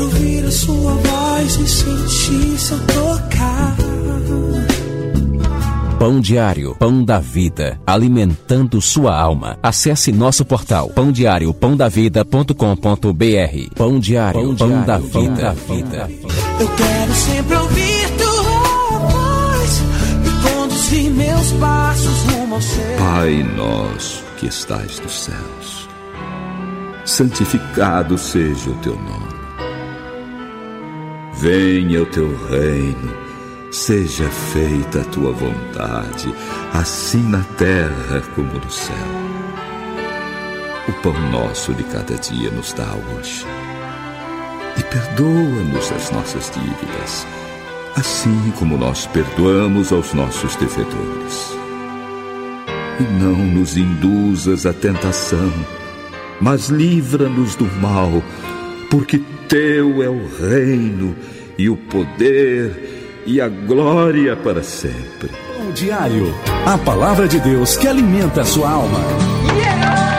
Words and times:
quero 0.00 0.04
ouvir 0.04 0.46
a 0.46 0.50
sua 0.50 0.94
voz 0.94 1.56
e 1.56 1.68
sentir 1.68 2.58
seu 2.58 2.78
tocar. 2.86 3.76
Pão 5.98 6.18
Diário, 6.18 6.74
Pão 6.76 7.04
da 7.04 7.18
Vida, 7.18 7.78
alimentando 7.86 8.80
sua 8.80 9.14
alma. 9.14 9.58
Acesse 9.62 10.10
nosso 10.10 10.46
portal 10.46 10.88
pãodiário.pãodavida.com.br. 10.88 13.74
Pão 13.76 14.00
Diário, 14.00 14.56
Pão, 14.56 14.58
Pão 14.68 14.82
da 14.82 14.96
Vida. 14.96 15.54
vida. 15.68 16.08
Eu 16.58 16.68
quero 16.68 17.14
sempre 17.14 17.54
ouvir 17.56 18.08
tua 18.16 18.98
voz 19.10 19.82
e 20.24 20.30
conduzir 20.48 21.10
meus 21.10 21.52
passos 21.52 22.22
rumo 22.32 22.54
ao 22.54 22.62
céu. 22.62 22.96
Pai 22.98 23.42
nosso 23.54 24.24
que 24.38 24.46
estais 24.46 24.98
nos 25.00 25.24
céus, 25.24 25.86
santificado 27.04 28.16
seja 28.16 28.70
o 28.70 28.74
teu 28.76 28.96
nome. 28.96 29.39
Venha 31.40 32.02
o 32.02 32.06
teu 32.06 32.28
reino 32.48 33.30
Seja 33.70 34.28
feita 34.28 35.00
a 35.00 35.04
tua 35.04 35.30
vontade, 35.30 36.34
assim 36.74 37.22
na 37.22 37.44
terra 37.56 38.20
como 38.34 38.52
no 38.52 38.68
céu. 38.68 38.96
O 40.88 40.92
pão 40.94 41.14
nosso 41.30 41.72
de 41.72 41.84
cada 41.84 42.16
dia 42.16 42.50
nos 42.50 42.72
dá 42.72 42.92
hoje. 42.92 43.46
E 44.76 44.82
perdoa-nos 44.82 45.92
as 45.92 46.10
nossas 46.10 46.50
dívidas, 46.50 47.24
assim 47.96 48.52
como 48.58 48.76
nós 48.76 49.06
perdoamos 49.06 49.92
aos 49.92 50.12
nossos 50.14 50.56
devedores. 50.56 51.52
E 52.98 53.04
não 53.22 53.36
nos 53.36 53.76
induzas 53.76 54.66
à 54.66 54.72
tentação, 54.72 55.52
mas 56.40 56.68
livra-nos 56.70 57.54
do 57.54 57.66
mal, 57.80 58.20
porque 58.90 59.22
teu 59.50 60.00
é 60.00 60.08
o 60.08 60.28
reino 60.28 61.16
e 61.58 61.68
o 61.68 61.76
poder 61.76 63.24
e 63.26 63.40
a 63.40 63.48
glória 63.48 64.36
para 64.36 64.62
sempre. 64.62 65.28
O 65.68 65.72
Diário, 65.72 66.32
a 66.64 66.78
palavra 66.78 67.26
de 67.26 67.40
Deus 67.40 67.76
que 67.76 67.88
alimenta 67.88 68.42
a 68.42 68.44
sua 68.44 68.70
alma. 68.70 69.00
Oh, 70.06 70.09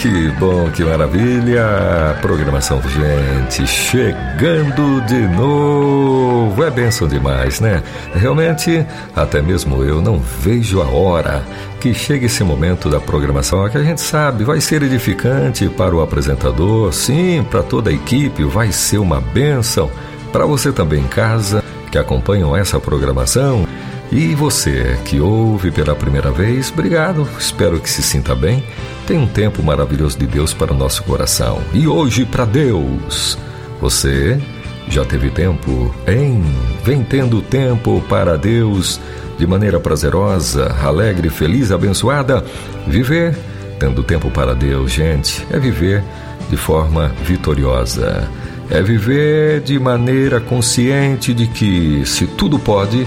que 0.00 0.30
bom, 0.38 0.70
que 0.70 0.82
maravilha! 0.82 2.16
Programação 2.22 2.80
gente 2.80 3.66
chegando 3.66 5.02
de 5.02 5.28
novo. 5.28 6.64
É 6.64 6.70
bênção 6.70 7.06
demais, 7.06 7.60
né? 7.60 7.82
Realmente, 8.14 8.86
até 9.14 9.42
mesmo 9.42 9.84
eu 9.84 10.00
não 10.00 10.18
vejo 10.18 10.80
a 10.80 10.86
hora 10.86 11.42
que 11.78 11.92
chegue 11.92 12.26
esse 12.26 12.42
momento 12.42 12.88
da 12.88 12.98
programação, 12.98 13.68
que 13.68 13.76
a 13.76 13.82
gente 13.82 14.00
sabe 14.00 14.42
vai 14.42 14.58
ser 14.58 14.82
edificante 14.82 15.68
para 15.68 15.94
o 15.94 16.00
apresentador, 16.00 16.90
sim, 16.94 17.44
para 17.50 17.62
toda 17.62 17.90
a 17.90 17.92
equipe, 17.92 18.42
vai 18.44 18.72
ser 18.72 18.98
uma 18.98 19.20
bênção 19.20 19.90
para 20.32 20.46
você 20.46 20.72
também 20.72 21.00
em 21.00 21.08
casa, 21.08 21.62
que 21.92 21.98
acompanham 21.98 22.56
essa 22.56 22.80
programação, 22.80 23.66
e 24.12 24.34
você 24.34 24.98
que 25.04 25.20
ouve 25.20 25.70
pela 25.70 25.94
primeira 25.94 26.32
vez, 26.32 26.70
obrigado. 26.70 27.28
Espero 27.38 27.78
que 27.78 27.88
se 27.88 28.02
sinta 28.02 28.34
bem. 28.34 28.64
Tem 29.06 29.16
um 29.16 29.26
tempo 29.26 29.62
maravilhoso 29.62 30.18
de 30.18 30.26
Deus 30.26 30.52
para 30.52 30.72
o 30.72 30.76
nosso 30.76 31.04
coração. 31.04 31.60
E 31.72 31.86
hoje, 31.86 32.24
para 32.24 32.44
Deus, 32.44 33.38
você 33.80 34.40
já 34.88 35.04
teve 35.04 35.30
tempo, 35.30 35.94
hein? 36.08 36.42
Vem 36.84 37.04
tendo 37.04 37.40
tempo 37.40 38.02
para 38.08 38.36
Deus 38.36 39.00
de 39.38 39.46
maneira 39.46 39.78
prazerosa, 39.78 40.74
alegre, 40.82 41.30
feliz, 41.30 41.70
abençoada. 41.70 42.44
Viver 42.88 43.36
tendo 43.78 44.02
tempo 44.02 44.30
para 44.30 44.54
Deus, 44.54 44.92
gente, 44.92 45.46
é 45.50 45.58
viver 45.58 46.02
de 46.50 46.56
forma 46.56 47.14
vitoriosa. 47.24 48.28
É 48.68 48.82
viver 48.82 49.60
de 49.60 49.78
maneira 49.78 50.40
consciente 50.40 51.32
de 51.32 51.46
que 51.46 52.02
se 52.04 52.26
tudo 52.26 52.58
pode 52.58 53.06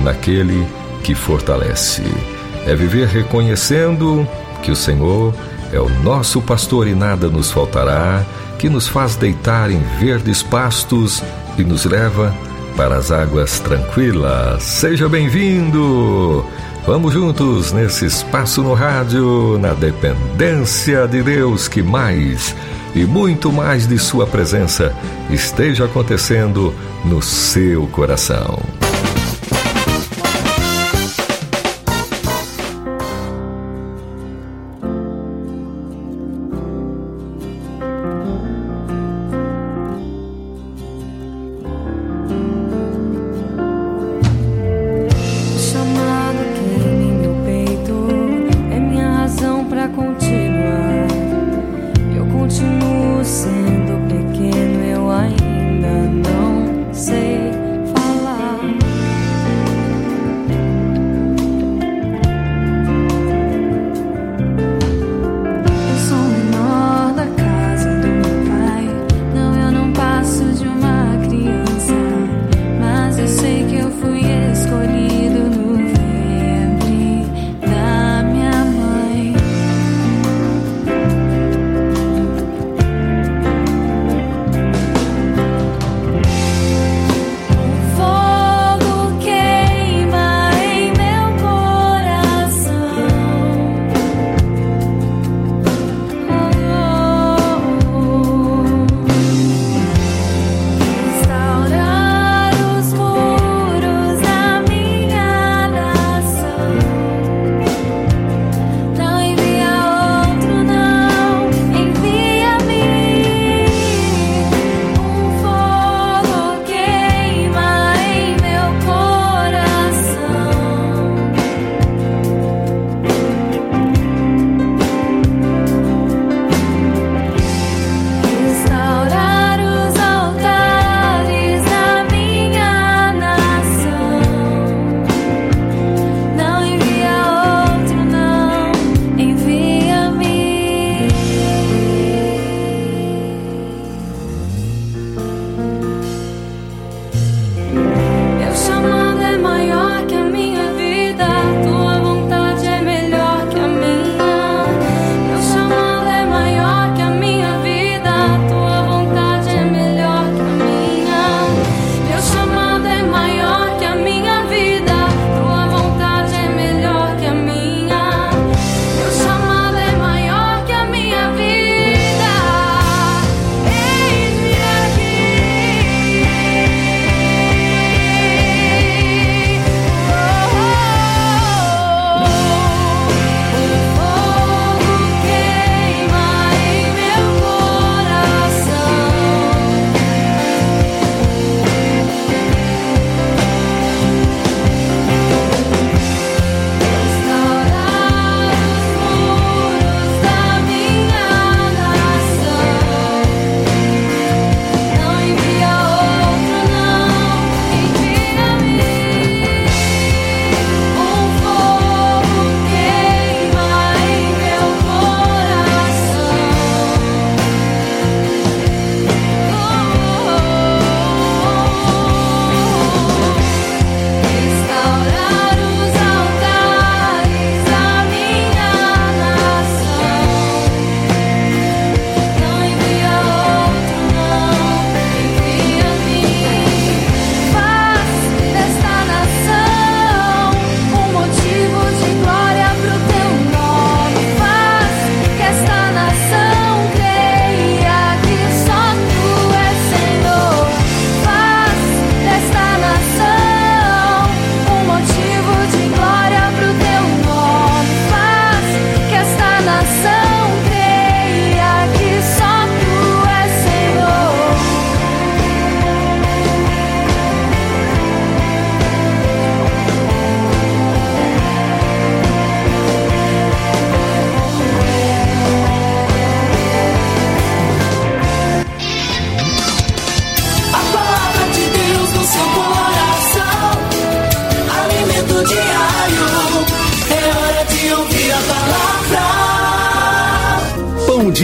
naquele 0.00 0.66
que 1.02 1.14
fortalece. 1.14 2.02
É 2.66 2.74
viver 2.74 3.08
reconhecendo 3.08 4.26
que 4.62 4.70
o 4.70 4.76
Senhor 4.76 5.34
é 5.72 5.80
o 5.80 5.88
nosso 6.02 6.40
pastor 6.40 6.86
e 6.86 6.94
nada 6.94 7.28
nos 7.28 7.50
faltará, 7.50 8.24
que 8.58 8.68
nos 8.68 8.86
faz 8.86 9.16
deitar 9.16 9.70
em 9.70 9.80
verdes 9.98 10.42
pastos 10.42 11.22
e 11.58 11.64
nos 11.64 11.84
leva 11.84 12.34
para 12.76 12.96
as 12.96 13.10
águas 13.10 13.58
tranquilas. 13.60 14.62
Seja 14.62 15.08
bem-vindo! 15.08 16.44
Vamos 16.86 17.12
juntos 17.12 17.72
nesse 17.72 18.06
espaço 18.06 18.60
no 18.60 18.74
rádio, 18.74 19.56
na 19.60 19.72
dependência 19.72 21.06
de 21.06 21.22
Deus 21.22 21.68
que 21.68 21.80
mais 21.82 22.56
e 22.94 23.04
muito 23.04 23.52
mais 23.52 23.86
de 23.86 23.98
Sua 23.98 24.26
presença 24.26 24.92
esteja 25.30 25.84
acontecendo 25.84 26.74
no 27.04 27.22
seu 27.22 27.86
coração. 27.86 28.58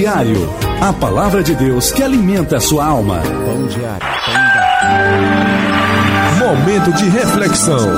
Diário. 0.09 0.49
A 0.81 0.91
palavra 0.91 1.43
de 1.43 1.55
Deus 1.55 1.93
que 1.93 2.03
alimenta 2.03 2.57
a 2.57 2.61
sua 2.61 2.87
alma. 2.87 3.21
Pão 3.21 3.67
diário. 3.67 4.07
Momento 6.39 6.93
de 6.95 7.11
reflexão. 7.11 7.91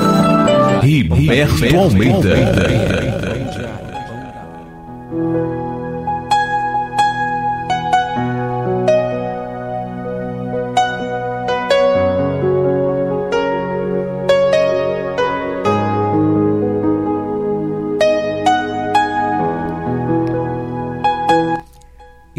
Riberto 0.82 1.76
Almeida. 1.76 3.09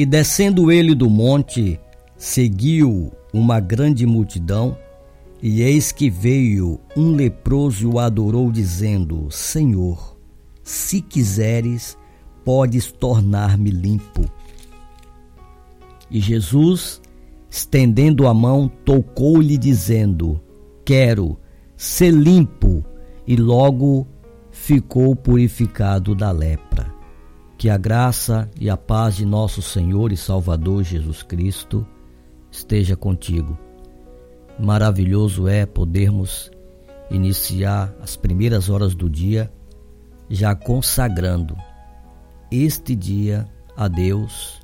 E 0.01 0.05
descendo 0.05 0.71
ele 0.71 0.95
do 0.95 1.07
monte, 1.07 1.79
seguiu 2.17 3.11
uma 3.31 3.59
grande 3.59 4.03
multidão, 4.03 4.75
e 5.39 5.61
eis 5.61 5.91
que 5.91 6.09
veio 6.09 6.79
um 6.97 7.11
leproso 7.11 7.83
e 7.83 7.85
o 7.85 7.99
adorou, 7.99 8.51
dizendo: 8.51 9.29
Senhor, 9.29 10.17
se 10.63 11.01
quiseres, 11.01 11.95
podes 12.43 12.91
tornar-me 12.91 13.69
limpo. 13.69 14.25
E 16.09 16.19
Jesus, 16.19 16.99
estendendo 17.47 18.27
a 18.27 18.33
mão, 18.33 18.67
tocou-lhe, 18.83 19.55
dizendo: 19.55 20.41
Quero 20.83 21.37
ser 21.77 22.09
limpo, 22.09 22.83
e 23.27 23.35
logo 23.35 24.07
ficou 24.49 25.15
purificado 25.15 26.15
da 26.15 26.31
lepra. 26.31 27.00
Que 27.61 27.69
a 27.69 27.77
graça 27.77 28.49
e 28.59 28.71
a 28.71 28.75
paz 28.75 29.15
de 29.15 29.23
nosso 29.23 29.61
Senhor 29.61 30.11
e 30.11 30.17
Salvador 30.17 30.81
Jesus 30.81 31.21
Cristo 31.21 31.85
esteja 32.49 32.95
contigo. 32.95 33.55
Maravilhoso 34.57 35.47
é 35.47 35.63
podermos 35.63 36.49
iniciar 37.11 37.93
as 38.01 38.15
primeiras 38.15 38.67
horas 38.67 38.95
do 38.95 39.07
dia 39.07 39.53
já 40.27 40.55
consagrando 40.55 41.55
este 42.49 42.95
dia 42.95 43.47
a 43.77 43.87
Deus 43.87 44.59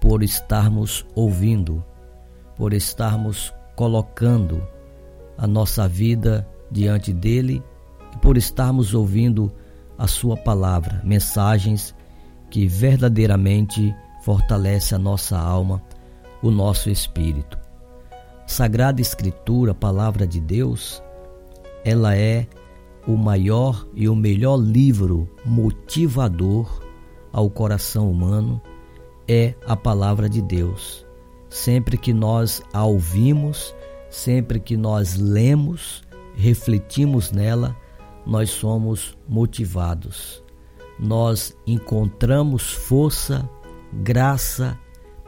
por 0.00 0.20
estarmos 0.20 1.06
ouvindo, 1.14 1.84
por 2.56 2.72
estarmos 2.72 3.54
colocando 3.76 4.60
a 5.38 5.46
nossa 5.46 5.86
vida 5.86 6.44
diante 6.68 7.12
dele 7.12 7.62
e 8.12 8.18
por 8.18 8.36
estarmos 8.36 8.92
ouvindo 8.92 9.52
a 9.96 10.08
sua 10.08 10.36
palavra, 10.36 11.00
mensagens 11.04 11.94
que 12.54 12.68
verdadeiramente 12.68 13.92
fortalece 14.22 14.94
a 14.94 14.98
nossa 14.98 15.36
alma, 15.36 15.82
o 16.40 16.52
nosso 16.52 16.88
espírito. 16.88 17.58
Sagrada 18.46 19.00
Escritura, 19.00 19.74
palavra 19.74 20.24
de 20.24 20.40
Deus, 20.40 21.02
ela 21.84 22.16
é 22.16 22.46
o 23.08 23.16
maior 23.16 23.84
e 23.92 24.08
o 24.08 24.14
melhor 24.14 24.54
livro 24.54 25.28
motivador 25.44 26.80
ao 27.32 27.50
coração 27.50 28.08
humano, 28.08 28.62
é 29.26 29.56
a 29.66 29.74
palavra 29.74 30.28
de 30.28 30.40
Deus. 30.40 31.04
Sempre 31.50 31.98
que 31.98 32.12
nós 32.12 32.62
a 32.72 32.84
ouvimos, 32.84 33.74
sempre 34.08 34.60
que 34.60 34.76
nós 34.76 35.16
lemos, 35.16 36.04
refletimos 36.36 37.32
nela, 37.32 37.76
nós 38.24 38.48
somos 38.50 39.18
motivados 39.28 40.43
nós 40.98 41.56
encontramos 41.66 42.72
força, 42.72 43.48
graça 43.92 44.78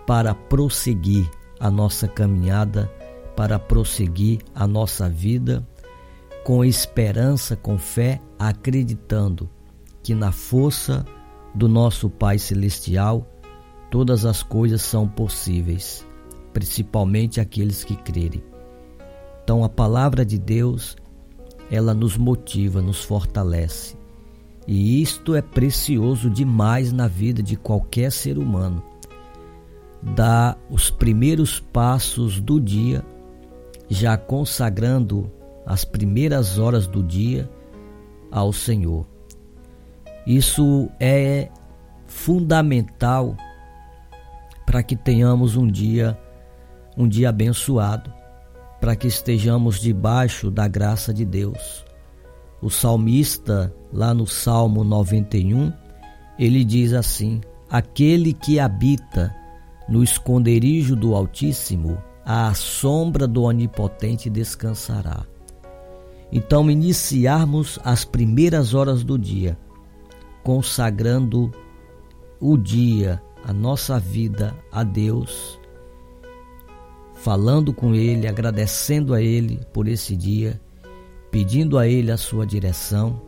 para 0.06 0.34
prosseguir 0.34 1.28
a 1.58 1.70
nossa 1.70 2.06
caminhada, 2.06 2.90
para 3.34 3.58
prosseguir 3.58 4.40
a 4.54 4.66
nossa 4.66 5.08
vida 5.08 5.66
com 6.44 6.64
esperança, 6.64 7.56
com 7.56 7.76
fé, 7.76 8.20
acreditando 8.38 9.50
que 10.02 10.14
na 10.14 10.30
força 10.30 11.04
do 11.54 11.68
nosso 11.68 12.08
Pai 12.08 12.38
Celestial 12.38 13.26
todas 13.90 14.24
as 14.24 14.42
coisas 14.42 14.82
são 14.82 15.08
possíveis, 15.08 16.06
principalmente 16.52 17.40
aqueles 17.40 17.82
que 17.82 17.96
crerem. 17.96 18.44
Então 19.42 19.64
a 19.64 19.68
palavra 19.68 20.24
de 20.24 20.38
Deus, 20.38 20.96
ela 21.70 21.92
nos 21.92 22.16
motiva, 22.16 22.80
nos 22.80 23.02
fortalece 23.02 23.95
e 24.66 25.00
isto 25.00 25.34
é 25.34 25.42
precioso 25.42 26.28
demais 26.28 26.92
na 26.92 27.06
vida 27.06 27.42
de 27.42 27.56
qualquer 27.56 28.10
ser 28.10 28.38
humano. 28.38 28.82
Dá 30.02 30.56
os 30.70 30.90
primeiros 30.90 31.60
passos 31.60 32.40
do 32.40 32.60
dia, 32.60 33.04
já 33.88 34.16
consagrando 34.16 35.30
as 35.64 35.84
primeiras 35.84 36.58
horas 36.58 36.86
do 36.86 37.02
dia 37.02 37.48
ao 38.30 38.52
Senhor. 38.52 39.06
Isso 40.26 40.90
é 40.98 41.48
fundamental 42.06 43.36
para 44.64 44.82
que 44.82 44.96
tenhamos 44.96 45.56
um 45.56 45.66
dia 45.66 46.18
um 46.96 47.06
dia 47.06 47.28
abençoado, 47.28 48.12
para 48.80 48.96
que 48.96 49.06
estejamos 49.06 49.80
debaixo 49.80 50.50
da 50.50 50.66
graça 50.66 51.12
de 51.12 51.24
Deus. 51.24 51.85
O 52.60 52.70
salmista, 52.70 53.72
lá 53.92 54.14
no 54.14 54.26
Salmo 54.26 54.82
91, 54.82 55.72
ele 56.38 56.64
diz 56.64 56.92
assim: 56.92 57.40
Aquele 57.70 58.32
que 58.32 58.58
habita 58.58 59.34
no 59.88 60.02
esconderijo 60.02 60.96
do 60.96 61.14
Altíssimo, 61.14 61.98
à 62.24 62.52
sombra 62.54 63.26
do 63.26 63.42
Onipotente 63.42 64.30
descansará. 64.30 65.24
Então, 66.32 66.70
iniciarmos 66.70 67.78
as 67.84 68.04
primeiras 68.04 68.74
horas 68.74 69.04
do 69.04 69.18
dia, 69.18 69.56
consagrando 70.42 71.52
o 72.40 72.56
dia, 72.56 73.22
a 73.44 73.52
nossa 73.52 74.00
vida 74.00 74.56
a 74.72 74.82
Deus, 74.82 75.60
falando 77.14 77.72
com 77.72 77.94
Ele, 77.94 78.26
agradecendo 78.26 79.14
a 79.14 79.22
Ele 79.22 79.60
por 79.72 79.86
esse 79.86 80.16
dia 80.16 80.60
pedindo 81.36 81.76
a 81.76 81.86
Ele 81.86 82.10
a 82.10 82.16
sua 82.16 82.46
direção, 82.46 83.20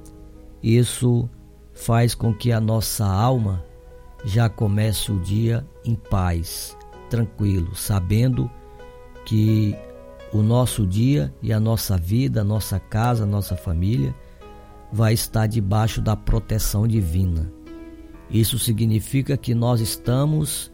isso 0.62 1.28
faz 1.74 2.14
com 2.14 2.32
que 2.32 2.50
a 2.50 2.58
nossa 2.58 3.04
alma 3.04 3.62
já 4.24 4.48
comece 4.48 5.12
o 5.12 5.20
dia 5.20 5.62
em 5.84 5.94
paz, 5.94 6.74
tranquilo, 7.10 7.74
sabendo 7.74 8.50
que 9.26 9.76
o 10.32 10.40
nosso 10.40 10.86
dia 10.86 11.30
e 11.42 11.52
a 11.52 11.60
nossa 11.60 11.98
vida, 11.98 12.40
a 12.40 12.44
nossa 12.44 12.80
casa, 12.80 13.24
a 13.24 13.26
nossa 13.26 13.54
família 13.54 14.14
vai 14.90 15.12
estar 15.12 15.46
debaixo 15.46 16.00
da 16.00 16.16
proteção 16.16 16.88
divina. 16.88 17.52
Isso 18.30 18.58
significa 18.58 19.36
que 19.36 19.54
nós 19.54 19.82
estamos 19.82 20.72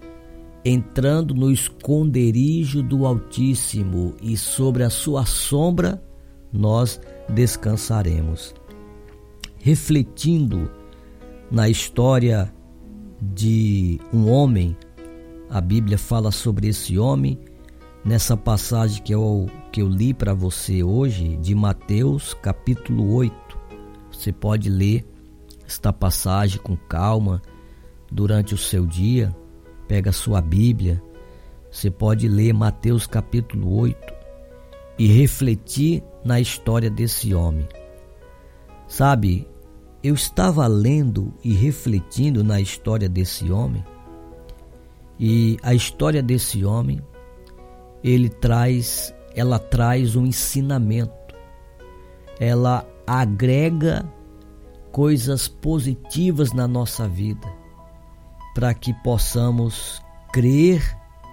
entrando 0.65 1.35
no 1.35 1.51
esconderijo 1.51 2.81
do 2.81 3.05
Altíssimo 3.05 4.15
e 4.23 4.37
sobre 4.37 4.85
a 4.85 4.89
sua 4.89 5.27
sombra 5.27 6.01
nós 6.53 7.01
descansaremos. 7.29 8.55
Refletindo 9.59 10.71
na 11.51 11.69
história 11.69 12.53
de 13.21 14.01
um 14.13 14.29
homem, 14.29 14.77
a 15.49 15.61
Bíblia 15.61 15.97
fala 15.97 16.31
sobre 16.31 16.69
esse 16.69 16.99
homem 16.99 17.39
nessa 18.05 18.37
passagem 18.37 19.03
que 19.03 19.15
eu, 19.15 19.47
que 19.73 19.81
eu 19.81 19.89
li 19.89 20.13
para 20.13 20.35
você 20.35 20.83
hoje, 20.83 21.37
de 21.39 21.55
Mateus 21.55 22.35
capítulo 22.35 23.15
8. 23.15 23.35
Você 24.13 24.33
pode 24.33 24.69
ler 24.69 25.05
esta 25.67 25.93
passagem 25.93 26.61
com 26.61 26.77
calma 26.77 27.41
durante 28.13 28.55
o 28.55 28.59
seu 28.59 28.87
dia, 28.87 29.35
pega 29.89 30.11
a 30.11 30.13
sua 30.13 30.41
Bíblia, 30.41 31.03
você 31.71 31.91
pode 31.91 32.29
ler 32.29 32.53
Mateus 32.53 33.07
capítulo 33.07 33.77
8 33.79 33.97
e 34.99 35.07
refletir 35.09 36.05
na 36.25 36.41
história 36.41 36.91
desse 36.91 37.35
homem. 37.35 37.69
Sabe, 38.89 39.47
eu 40.03 40.15
estava 40.15 40.67
lendo 40.67 41.33
e 41.43 41.53
refletindo 41.55 42.45
na 42.45 42.61
história 42.61 43.09
desse 43.09 43.51
homem, 43.51 43.85
e 45.19 45.59
a 45.63 45.73
história 45.75 46.23
desse 46.23 46.65
homem, 46.65 47.01
ele 48.03 48.29
traz, 48.29 49.15
ela 49.35 49.59
traz 49.59 50.17
um 50.17 50.27
ensinamento. 50.27 51.13
Ela 52.41 52.87
agrega 53.07 54.05
coisas 54.91 55.47
positivas 55.47 56.53
na 56.53 56.67
nossa 56.67 57.09
vida, 57.09 57.47
para 58.55 58.75
que 58.75 58.93
possamos 59.03 60.03
crer 60.33 60.83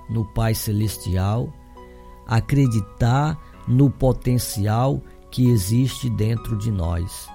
no 0.10 0.26
Pai 0.34 0.54
celestial, 0.54 1.52
acreditar 2.28 3.38
no 3.68 3.90
potencial 3.90 5.02
que 5.30 5.50
existe 5.50 6.10
dentro 6.10 6.58
de 6.58 6.72
nós. 6.72 7.28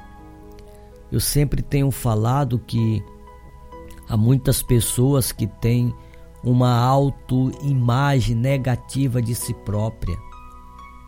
Eu 1.11 1.21
sempre 1.21 1.62
tenho 1.62 1.90
falado 1.90 2.59
que 2.59 3.02
há 4.09 4.16
muitas 4.16 4.62
pessoas 4.62 5.33
que 5.33 5.47
têm 5.47 5.95
uma 6.42 6.78
autoimagem 6.78 8.35
negativa 8.37 9.21
de 9.23 9.35
si 9.35 9.54
própria, 9.54 10.16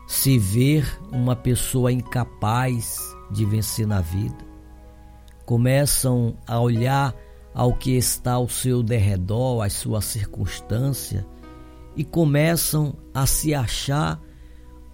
se 0.07 0.37
ver 0.37 0.99
uma 1.11 1.35
pessoa 1.35 1.91
incapaz 1.91 2.97
de 3.31 3.45
vencer 3.45 3.85
na 3.85 4.01
vida. 4.01 4.49
Começam 5.45 6.35
a 6.47 6.59
olhar 6.59 7.15
ao 7.53 7.73
que 7.73 7.91
está 7.97 8.33
ao 8.33 8.47
seu 8.47 8.81
derredor, 8.81 9.63
às 9.63 9.73
suas 9.73 10.05
circunstâncias, 10.05 11.25
e 11.95 12.03
começam 12.03 12.95
a 13.13 13.25
se 13.25 13.53
achar 13.53 14.21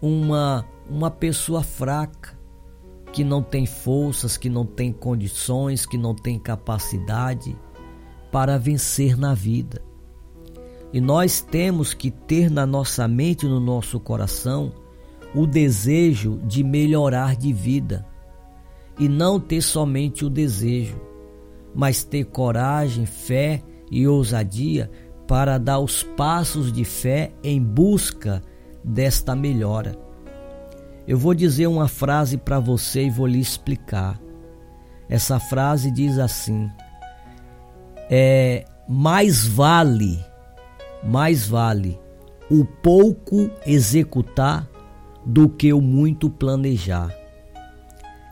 uma, 0.05 0.63
uma 0.87 1.09
pessoa 1.09 1.63
fraca, 1.63 2.37
que 3.11 3.23
não 3.23 3.41
tem 3.41 3.65
forças, 3.65 4.37
que 4.37 4.49
não 4.49 4.63
tem 4.63 4.91
condições, 4.91 5.85
que 5.85 5.97
não 5.97 6.13
tem 6.13 6.37
capacidade 6.37 7.57
para 8.31 8.59
vencer 8.59 9.17
na 9.17 9.33
vida. 9.33 9.81
E 10.93 11.01
nós 11.01 11.41
temos 11.41 11.93
que 11.93 12.11
ter 12.11 12.51
na 12.51 12.67
nossa 12.67 13.07
mente, 13.07 13.47
no 13.47 13.59
nosso 13.59 13.99
coração, 13.99 14.71
o 15.33 15.47
desejo 15.47 16.39
de 16.45 16.63
melhorar 16.63 17.35
de 17.35 17.51
vida. 17.51 18.05
E 18.99 19.09
não 19.09 19.39
ter 19.39 19.61
somente 19.61 20.23
o 20.23 20.29
desejo, 20.29 21.01
mas 21.73 22.03
ter 22.03 22.25
coragem, 22.25 23.05
fé 23.05 23.63
e 23.89 24.07
ousadia 24.07 24.89
para 25.27 25.57
dar 25.57 25.79
os 25.79 26.03
passos 26.03 26.71
de 26.71 26.85
fé 26.85 27.33
em 27.43 27.61
busca 27.61 28.41
desta 28.85 29.35
melhora. 29.35 29.97
Eu 31.07 31.17
vou 31.17 31.33
dizer 31.33 31.67
uma 31.67 31.87
frase 31.87 32.37
para 32.37 32.59
você 32.59 33.05
e 33.05 33.09
vou 33.09 33.25
lhe 33.25 33.39
explicar. 33.39 34.19
Essa 35.09 35.39
frase 35.39 35.91
diz 35.91 36.17
assim: 36.17 36.69
é 38.09 38.65
mais 38.87 39.45
vale, 39.45 40.23
mais 41.03 41.47
vale 41.47 41.99
o 42.49 42.63
pouco 42.63 43.49
executar 43.65 44.67
do 45.25 45.49
que 45.49 45.73
o 45.73 45.81
muito 45.81 46.29
planejar. 46.29 47.09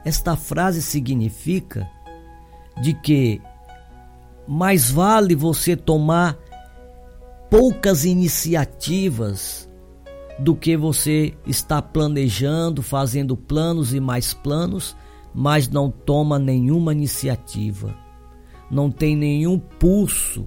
Esta 0.05 0.35
frase 0.35 0.81
significa 0.81 1.89
de 2.81 2.93
que 2.93 3.41
mais 4.47 4.91
vale 4.91 5.33
você 5.33 5.75
tomar 5.75 6.37
poucas 7.49 8.03
iniciativas 8.03 9.69
do 10.43 10.53
que 10.53 10.75
você 10.75 11.33
está 11.47 11.81
planejando, 11.81 12.81
fazendo 12.81 13.37
planos 13.37 13.93
e 13.93 13.99
mais 14.01 14.33
planos, 14.33 14.93
mas 15.33 15.69
não 15.69 15.89
toma 15.89 16.37
nenhuma 16.37 16.91
iniciativa, 16.91 17.95
não 18.69 18.91
tem 18.91 19.15
nenhum 19.15 19.57
pulso 19.57 20.45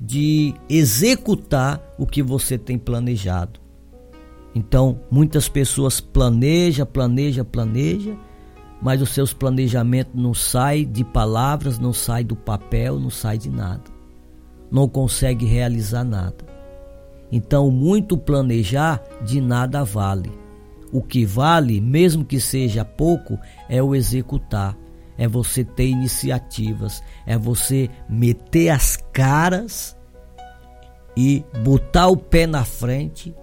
de 0.00 0.54
executar 0.68 1.82
o 1.98 2.06
que 2.06 2.22
você 2.22 2.56
tem 2.56 2.78
planejado. 2.78 3.58
Então, 4.54 5.00
muitas 5.10 5.48
pessoas 5.48 6.00
planejam, 6.00 6.86
planejam, 6.86 7.44
planejam, 7.44 8.16
mas 8.80 9.02
os 9.02 9.08
seus 9.08 9.32
planejamentos 9.32 10.14
não 10.14 10.32
saem 10.32 10.88
de 10.88 11.02
palavras, 11.02 11.80
não 11.80 11.92
saem 11.92 12.24
do 12.24 12.36
papel, 12.36 13.00
não 13.00 13.10
saem 13.10 13.40
de 13.40 13.50
nada. 13.50 13.90
Não 14.70 14.88
consegue 14.88 15.44
realizar 15.44 16.04
nada. 16.04 16.55
Então, 17.30 17.70
muito 17.70 18.16
planejar 18.16 19.02
de 19.22 19.40
nada 19.40 19.84
vale. 19.84 20.30
O 20.92 21.02
que 21.02 21.24
vale, 21.24 21.80
mesmo 21.80 22.24
que 22.24 22.40
seja 22.40 22.84
pouco, 22.84 23.38
é 23.68 23.82
o 23.82 23.94
executar. 23.94 24.76
É 25.18 25.26
você 25.26 25.64
ter 25.64 25.88
iniciativas, 25.88 27.02
é 27.26 27.38
você 27.38 27.88
meter 28.08 28.68
as 28.68 28.96
caras 29.12 29.96
e 31.16 31.42
botar 31.64 32.08
o 32.08 32.16
pé 32.16 32.46
na 32.46 32.64
frente 32.64 33.34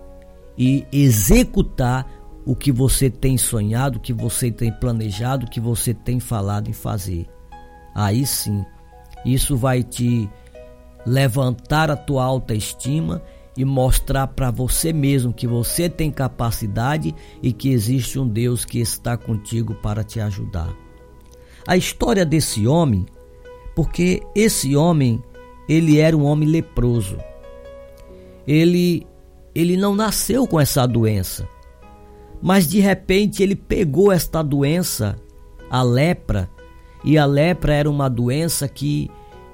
e 0.58 0.86
executar 0.92 2.08
o 2.46 2.56
que 2.56 2.72
você 2.72 3.10
tem 3.10 3.38
sonhado, 3.38 3.98
o 3.98 4.02
que 4.02 4.14
você 4.14 4.52
tem 4.52 4.72
planejado, 4.72 5.46
o 5.46 5.50
que 5.50 5.60
você 5.60 5.94
tem 5.94 6.20
falado 6.20 6.70
em 6.70 6.74
fazer. 6.74 7.28
Aí 7.96 8.26
sim, 8.26 8.64
isso 9.26 9.58
vai 9.58 9.82
te 9.82 10.30
levantar 11.06 11.90
a 11.90 11.96
tua 11.96 12.24
autoestima 12.24 13.22
e 13.56 13.64
mostrar 13.64 14.28
para 14.28 14.50
você 14.50 14.92
mesmo 14.92 15.34
que 15.34 15.46
você 15.46 15.90
tem 15.90 16.10
capacidade 16.12 17.14
e 17.42 17.54
que 17.54 17.70
existe 17.70 18.20
um 18.20 18.28
Deus 18.28 18.66
que 18.66 18.80
está 18.80 19.16
contigo 19.16 19.76
para 19.76 20.04
te 20.04 20.20
ajudar. 20.20 20.76
A 21.68 21.78
história 21.78 22.26
desse 22.26 22.68
homem, 22.68 23.06
porque 23.76 24.22
esse 24.36 24.76
homem, 24.76 25.22
ele 25.68 26.00
era 26.00 26.18
um 26.18 26.24
homem 26.24 26.50
leproso. 26.50 27.18
Ele 28.46 29.06
ele 29.56 29.78
não 29.78 29.96
nasceu 29.96 30.48
com 30.48 30.60
essa 30.60 30.86
doença, 30.88 31.48
mas 32.42 32.68
de 32.68 32.80
repente 32.80 33.44
ele 33.44 33.56
pegou 33.56 34.12
esta 34.12 34.42
doença, 34.42 35.16
a 35.70 35.84
lepra, 35.84 36.50
e 37.04 37.18
a 37.18 37.26
lepra 37.26 37.74
era 37.74 37.90
uma 37.90 38.10
doença 38.10 38.68
que, 38.68 39.12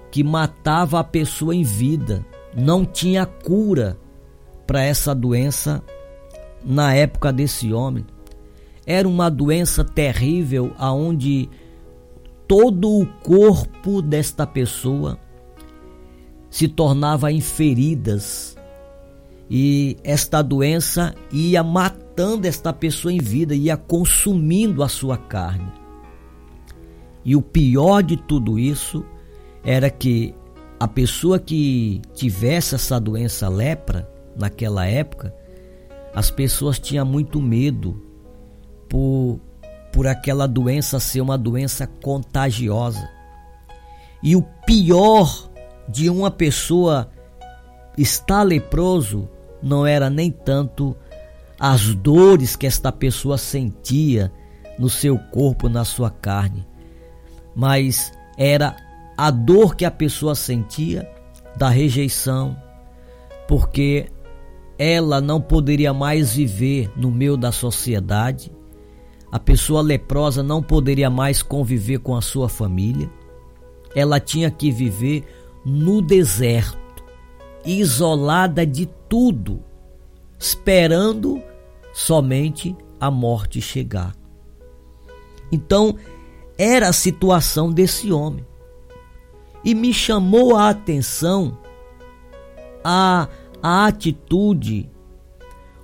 que 0.10 0.24
matava 0.24 1.00
a 1.00 1.03
pessoa 1.03 1.53
em 1.53 1.63
vida. 1.63 2.25
Não 2.56 2.86
tinha 2.86 3.25
cura 3.25 3.98
para 4.65 4.84
essa 4.84 5.13
doença 5.13 5.84
na 6.63 6.94
época 6.94 7.32
desse 7.32 7.72
homem. 7.74 8.06
Era 8.86 9.08
uma 9.08 9.29
doença 9.29 9.84
terrível 9.84 10.74
aonde 10.77 11.50
todo 12.48 12.89
o 12.89 13.06
corpo 13.06 14.01
desta 14.01 14.46
pessoa 14.48 15.20
se 16.50 16.68
tornava 16.68 17.32
em 17.32 17.39
feridas 17.39 18.58
e 19.50 19.98
esta 20.03 20.41
doença 20.44 21.15
ia 21.32 21.63
matando 21.63 22.48
esta 22.48 22.72
pessoa 22.72 23.12
em 23.12 23.20
vida, 23.20 23.56
ia 23.56 23.75
consumindo 23.75 24.84
a 24.84 24.88
sua 24.88 25.18
carne. 25.18 25.72
E 27.25 27.36
o 27.36 27.41
pior 27.41 28.03
de 28.03 28.15
tudo 28.15 28.60
isso 28.60 29.03
era 29.63 29.89
que 29.89 30.36
a 30.79 30.88
pessoa 30.88 31.38
que 31.38 32.01
tivesse 32.13 32.75
essa 32.75 33.00
doença 33.00 33.50
lepra, 33.50 34.09
naquela 34.36 34.86
época, 34.86 35.36
as 36.15 36.31
pessoas 36.31 36.79
tinham 36.79 37.05
muito 37.05 37.41
medo 37.41 38.01
por, 38.88 39.41
por 39.91 40.07
aquela 40.07 40.48
doença 40.48 41.00
ser 41.00 41.19
uma 41.19 41.38
doença 41.38 41.86
contagiosa. 41.86 43.09
E 44.24 44.36
o 44.36 44.41
pior 44.65 45.50
de 45.88 46.09
uma 46.09 46.31
pessoa 46.31 47.09
estar 47.98 48.43
leproso 48.43 49.27
não 49.62 49.86
era 49.86 50.09
nem 50.09 50.31
tanto 50.31 50.95
as 51.59 51.93
dores 51.93 52.55
que 52.55 52.65
esta 52.65 52.89
pessoa 52.89 53.38
sentia 53.38 54.31
no 54.77 54.89
seu 54.89 55.19
corpo, 55.19 55.67
na 55.67 55.83
sua 55.83 56.09
carne, 56.09 56.65
mas 57.53 58.13
era 58.38 58.88
a 59.19 59.31
dor 59.31 59.75
que 59.75 59.83
a 59.83 59.91
pessoa 59.91 60.33
sentia 60.33 61.05
da 61.57 61.67
rejeição, 61.67 62.55
porque 63.49 64.07
ela 64.77 65.19
não 65.19 65.41
poderia 65.41 65.93
mais 65.93 66.33
viver 66.33 66.89
no 66.95 67.11
meio 67.11 67.35
da 67.35 67.51
sociedade, 67.51 68.49
a 69.29 69.38
pessoa 69.38 69.81
leprosa 69.81 70.41
não 70.41 70.63
poderia 70.63 71.09
mais 71.09 71.41
conviver 71.41 71.99
com 71.99 72.15
a 72.15 72.21
sua 72.21 72.47
família, 72.47 73.11
ela 73.93 74.21
tinha 74.21 74.49
que 74.49 74.71
viver 74.71 75.25
no 75.65 76.01
deserto 76.01 77.03
isolada 77.65 78.65
de 78.65 78.85
tudo, 79.09 79.61
esperando 80.39 81.43
somente 81.91 82.73
a 83.01 83.11
morte 83.11 83.59
chegar. 83.59 84.15
Então, 85.51 85.97
era 86.57 86.88
a 86.88 86.93
situação 86.93 87.69
desse 87.69 88.13
homem. 88.13 88.47
E 89.63 89.75
me 89.75 89.93
chamou 89.93 90.55
a 90.55 90.69
atenção 90.69 91.57
a, 92.83 93.27
a 93.61 93.87
atitude, 93.87 94.89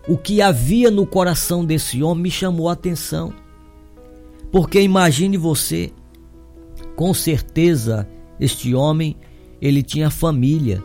o 0.07 0.17
que 0.17 0.41
havia 0.41 0.89
no 0.89 1.05
coração 1.05 1.65
desse 1.65 2.01
homem 2.01 2.23
me 2.23 2.31
chamou 2.31 2.69
a 2.69 2.73
atenção. 2.73 3.33
Porque 4.51 4.81
imagine 4.81 5.37
você, 5.37 5.91
com 6.95 7.13
certeza 7.13 8.07
este 8.39 8.73
homem, 8.73 9.17
ele 9.61 9.83
tinha 9.83 10.09
família 10.09 10.81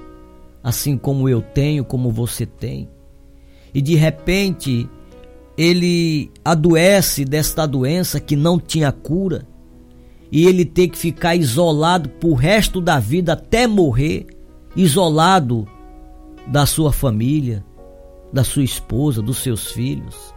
assim 0.62 0.96
como 0.96 1.28
eu 1.28 1.40
tenho, 1.40 1.84
como 1.84 2.10
você 2.10 2.44
tem. 2.44 2.88
E 3.72 3.80
de 3.80 3.94
repente 3.94 4.88
ele 5.56 6.30
adoece 6.44 7.24
desta 7.24 7.66
doença 7.66 8.20
que 8.20 8.36
não 8.36 8.58
tinha 8.58 8.90
cura 8.92 9.46
e 10.32 10.46
ele 10.46 10.64
tem 10.64 10.88
que 10.88 10.96
ficar 10.96 11.34
isolado 11.34 12.08
por 12.08 12.34
resto 12.34 12.80
da 12.80 13.00
vida 13.00 13.32
até 13.32 13.66
morrer, 13.66 14.26
isolado 14.76 15.66
da 16.46 16.66
sua 16.66 16.92
família, 16.92 17.64
da 18.32 18.44
sua 18.44 18.62
esposa, 18.62 19.20
dos 19.20 19.38
seus 19.38 19.72
filhos, 19.72 20.34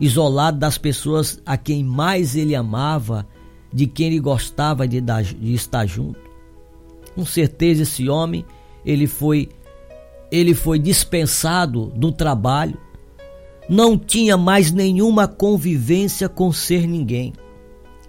isolado 0.00 0.58
das 0.58 0.78
pessoas 0.78 1.40
a 1.44 1.56
quem 1.56 1.84
mais 1.84 2.36
ele 2.36 2.54
amava, 2.54 3.26
de 3.72 3.86
quem 3.86 4.06
ele 4.06 4.20
gostava 4.20 4.88
de, 4.88 5.00
dar, 5.00 5.22
de 5.22 5.52
estar 5.52 5.84
junto. 5.86 6.20
Com 7.14 7.24
certeza 7.24 7.82
esse 7.82 8.08
homem 8.08 8.44
ele 8.84 9.06
foi 9.06 9.48
ele 10.30 10.54
foi 10.54 10.78
dispensado 10.78 11.86
do 11.96 12.12
trabalho, 12.12 12.78
não 13.68 13.98
tinha 13.98 14.36
mais 14.36 14.70
nenhuma 14.70 15.26
convivência 15.26 16.28
com 16.28 16.52
ser 16.52 16.86
ninguém. 16.86 17.32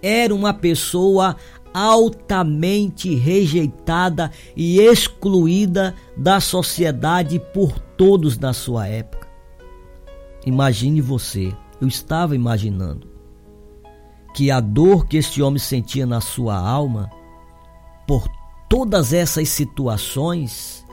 Era 0.02 0.34
uma 0.34 0.54
pessoa 0.54 1.36
altamente 1.72 3.14
rejeitada 3.14 4.30
e 4.56 4.80
excluída 4.80 5.94
da 6.16 6.40
sociedade 6.40 7.38
por 7.52 7.78
todos 7.78 8.38
na 8.38 8.52
sua 8.52 8.86
época. 8.86 9.28
Imagine 10.44 11.00
você, 11.00 11.54
eu 11.80 11.86
estava 11.86 12.34
imaginando 12.34 13.08
que 14.34 14.50
a 14.50 14.60
dor 14.60 15.06
que 15.06 15.16
este 15.16 15.42
homem 15.42 15.58
sentia 15.58 16.06
na 16.06 16.20
sua 16.20 16.56
alma 16.56 17.10
por 18.06 18.26
todas 18.68 19.12
essas 19.12 19.48
situações 19.48 20.84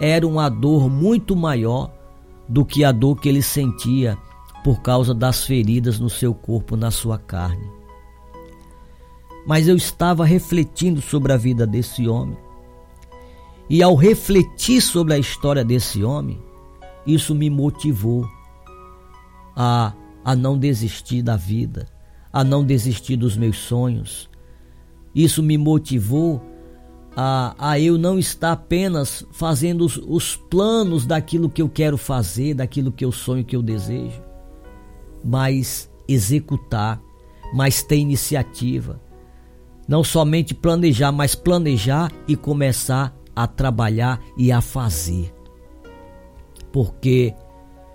era 0.00 0.26
uma 0.26 0.48
dor 0.48 0.88
muito 0.88 1.34
maior 1.34 1.92
do 2.48 2.64
que 2.64 2.84
a 2.84 2.92
dor 2.92 3.20
que 3.20 3.28
ele 3.28 3.42
sentia 3.42 4.18
por 4.62 4.80
causa 4.80 5.14
das 5.14 5.44
feridas 5.44 5.98
no 5.98 6.10
seu 6.10 6.34
corpo, 6.34 6.76
na 6.76 6.90
sua 6.90 7.18
carne. 7.18 7.73
Mas 9.46 9.68
eu 9.68 9.76
estava 9.76 10.24
refletindo 10.24 11.00
sobre 11.02 11.32
a 11.32 11.36
vida 11.36 11.66
desse 11.66 12.08
homem. 12.08 12.36
E 13.68 13.82
ao 13.82 13.94
refletir 13.94 14.80
sobre 14.80 15.14
a 15.14 15.18
história 15.18 15.64
desse 15.64 16.04
homem, 16.04 16.40
isso 17.06 17.34
me 17.34 17.48
motivou 17.48 18.26
a, 19.56 19.92
a 20.24 20.36
não 20.36 20.58
desistir 20.58 21.22
da 21.22 21.36
vida, 21.36 21.86
a 22.32 22.42
não 22.42 22.64
desistir 22.64 23.16
dos 23.16 23.36
meus 23.36 23.58
sonhos. 23.58 24.28
Isso 25.14 25.42
me 25.42 25.56
motivou 25.56 26.42
a, 27.16 27.54
a 27.58 27.78
eu 27.78 27.96
não 27.96 28.18
estar 28.18 28.52
apenas 28.52 29.24
fazendo 29.32 29.84
os, 29.84 29.96
os 29.96 30.36
planos 30.36 31.06
daquilo 31.06 31.48
que 31.48 31.62
eu 31.62 31.68
quero 31.68 31.96
fazer, 31.96 32.54
daquilo 32.54 32.90
que 32.90 33.04
eu 33.04 33.12
sonho, 33.12 33.44
que 33.44 33.54
eu 33.54 33.62
desejo, 33.62 34.20
mas 35.24 35.90
executar, 36.08 37.00
mas 37.52 37.82
ter 37.82 37.96
iniciativa. 37.96 39.00
Não 39.86 40.02
somente 40.02 40.54
planejar, 40.54 41.12
mas 41.12 41.34
planejar 41.34 42.10
e 42.26 42.36
começar 42.36 43.14
a 43.36 43.46
trabalhar 43.46 44.20
e 44.38 44.50
a 44.50 44.60
fazer. 44.60 45.34
Porque 46.72 47.34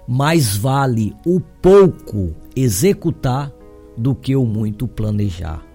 mais 0.07 0.55
vale 0.55 1.15
o 1.25 1.39
pouco 1.39 2.35
executar 2.55 3.51
do 3.97 4.15
que 4.15 4.35
o 4.35 4.45
muito 4.45 4.87
planejar 4.87 5.69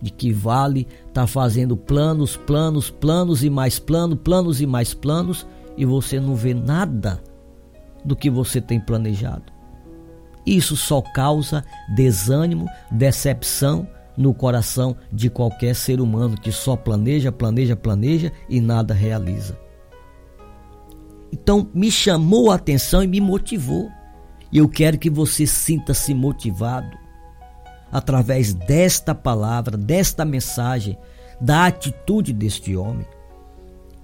de 0.00 0.10
que 0.10 0.32
vale 0.32 0.86
estar 1.08 1.22
tá 1.22 1.26
fazendo 1.26 1.76
planos, 1.76 2.36
planos, 2.36 2.90
planos 2.90 3.42
e 3.42 3.50
mais 3.50 3.78
planos, 3.78 4.18
planos 4.22 4.60
e 4.60 4.66
mais 4.66 4.94
planos 4.94 5.46
e 5.76 5.84
você 5.84 6.20
não 6.20 6.34
vê 6.34 6.54
nada 6.54 7.22
do 8.04 8.14
que 8.14 8.30
você 8.30 8.60
tem 8.60 8.78
planejado. 8.80 9.52
Isso 10.46 10.76
só 10.76 11.00
causa 11.00 11.64
desânimo, 11.94 12.68
decepção 12.90 13.88
no 14.16 14.32
coração 14.32 14.96
de 15.12 15.28
qualquer 15.28 15.74
ser 15.74 16.00
humano 16.00 16.40
que 16.40 16.50
só 16.50 16.76
planeja, 16.76 17.30
planeja, 17.30 17.76
planeja 17.76 18.32
e 18.48 18.60
nada 18.60 18.94
realiza. 18.94 19.58
Então 21.32 21.68
me 21.74 21.90
chamou 21.90 22.50
a 22.50 22.54
atenção 22.54 23.02
e 23.02 23.06
me 23.06 23.20
motivou. 23.20 23.90
E 24.50 24.58
eu 24.58 24.68
quero 24.68 24.96
que 24.96 25.10
você 25.10 25.46
sinta-se 25.46 26.14
motivado 26.14 26.96
através 27.90 28.54
desta 28.54 29.14
palavra, 29.14 29.76
desta 29.76 30.24
mensagem, 30.24 30.96
da 31.40 31.66
atitude 31.66 32.32
deste 32.32 32.76
homem. 32.76 33.06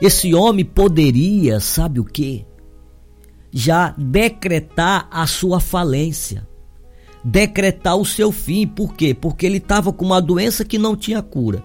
Esse 0.00 0.34
homem 0.34 0.64
poderia, 0.64 1.60
sabe 1.60 2.00
o 2.00 2.04
que? 2.04 2.44
Já 3.52 3.94
decretar 3.96 5.08
a 5.10 5.26
sua 5.26 5.60
falência, 5.60 6.46
decretar 7.24 7.96
o 7.96 8.04
seu 8.04 8.32
fim. 8.32 8.66
Por 8.66 8.94
quê? 8.94 9.14
Porque 9.14 9.46
ele 9.46 9.58
estava 9.58 9.92
com 9.92 10.04
uma 10.04 10.20
doença 10.20 10.64
que 10.64 10.78
não 10.78 10.96
tinha 10.96 11.22
cura. 11.22 11.62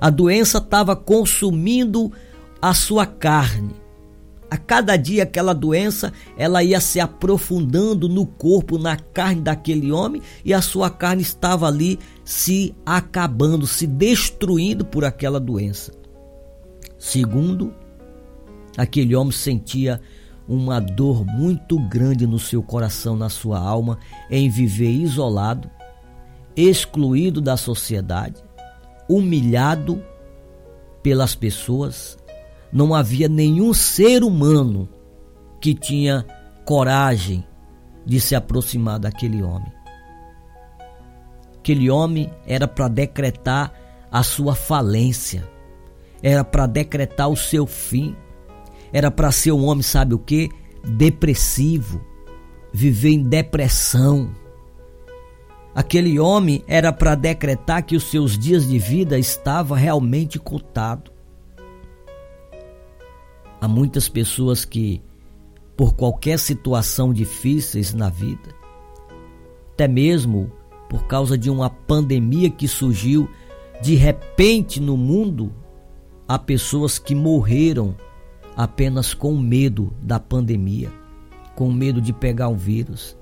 A 0.00 0.10
doença 0.10 0.58
estava 0.58 0.96
consumindo 0.96 2.12
a 2.60 2.74
sua 2.74 3.06
carne 3.06 3.82
a 4.52 4.58
cada 4.58 4.98
dia 4.98 5.22
aquela 5.22 5.54
doença 5.54 6.12
ela 6.36 6.62
ia 6.62 6.78
se 6.78 7.00
aprofundando 7.00 8.06
no 8.06 8.26
corpo, 8.26 8.76
na 8.76 8.98
carne 8.98 9.40
daquele 9.40 9.90
homem 9.90 10.20
e 10.44 10.52
a 10.52 10.60
sua 10.60 10.90
carne 10.90 11.22
estava 11.22 11.66
ali 11.66 11.98
se 12.22 12.74
acabando, 12.84 13.66
se 13.66 13.86
destruindo 13.86 14.84
por 14.84 15.06
aquela 15.06 15.40
doença. 15.40 15.90
Segundo, 16.98 17.72
aquele 18.76 19.16
homem 19.16 19.32
sentia 19.32 20.02
uma 20.48 20.80
dor 20.80 21.24
muito 21.24 21.78
grande 21.78 22.26
no 22.26 22.38
seu 22.38 22.62
coração, 22.62 23.16
na 23.16 23.28
sua 23.28 23.58
alma, 23.58 23.98
em 24.30 24.48
viver 24.48 24.90
isolado, 24.90 25.70
excluído 26.56 27.40
da 27.40 27.56
sociedade, 27.56 28.42
humilhado 29.08 30.02
pelas 31.02 31.34
pessoas, 31.34 32.18
não 32.72 32.94
havia 32.94 33.28
nenhum 33.28 33.74
ser 33.74 34.22
humano 34.22 34.88
que 35.60 35.74
tinha 35.74 36.26
coragem 36.64 37.44
de 38.04 38.20
se 38.20 38.34
aproximar 38.34 38.98
daquele 38.98 39.42
homem. 39.42 39.72
Aquele 41.58 41.88
homem 41.90 42.30
era 42.46 42.66
para 42.66 42.88
decretar 42.88 43.72
a 44.10 44.22
sua 44.22 44.54
falência, 44.54 45.48
era 46.22 46.44
para 46.44 46.66
decretar 46.66 47.28
o 47.28 47.36
seu 47.36 47.66
fim, 47.66 48.16
era 48.92 49.10
para 49.10 49.32
ser 49.32 49.52
um 49.52 49.64
homem, 49.64 49.82
sabe 49.82 50.14
o 50.14 50.18
que? 50.18 50.50
Depressivo, 50.84 52.00
viver 52.72 53.10
em 53.10 53.22
depressão. 53.22 54.30
Aquele 55.74 56.18
homem 56.18 56.62
era 56.66 56.92
para 56.92 57.14
decretar 57.14 57.82
que 57.84 57.96
os 57.96 58.04
seus 58.04 58.38
dias 58.38 58.68
de 58.68 58.78
vida 58.78 59.18
estavam 59.18 59.76
realmente 59.76 60.38
contados. 60.38 61.10
Há 63.58 63.66
muitas 63.66 64.08
pessoas 64.08 64.64
que, 64.64 65.00
por 65.76 65.94
qualquer 65.94 66.38
situação 66.38 67.12
difíceis 67.12 67.94
na 67.94 68.10
vida, 68.10 68.54
até 69.72 69.88
mesmo 69.88 70.52
por 70.90 71.06
causa 71.06 71.38
de 71.38 71.48
uma 71.48 71.70
pandemia 71.70 72.50
que 72.50 72.68
surgiu 72.68 73.26
de 73.80 73.94
repente 73.94 74.78
no 74.78 74.96
mundo, 74.96 75.50
há 76.28 76.38
pessoas 76.38 76.98
que 76.98 77.14
morreram 77.14 77.96
apenas 78.56 79.14
com 79.14 79.36
medo 79.36 79.92
da 80.02 80.20
pandemia, 80.20 80.90
com 81.54 81.70
medo 81.70 82.00
de 82.00 82.12
pegar 82.12 82.48
o 82.48 82.56
vírus. 82.56 83.16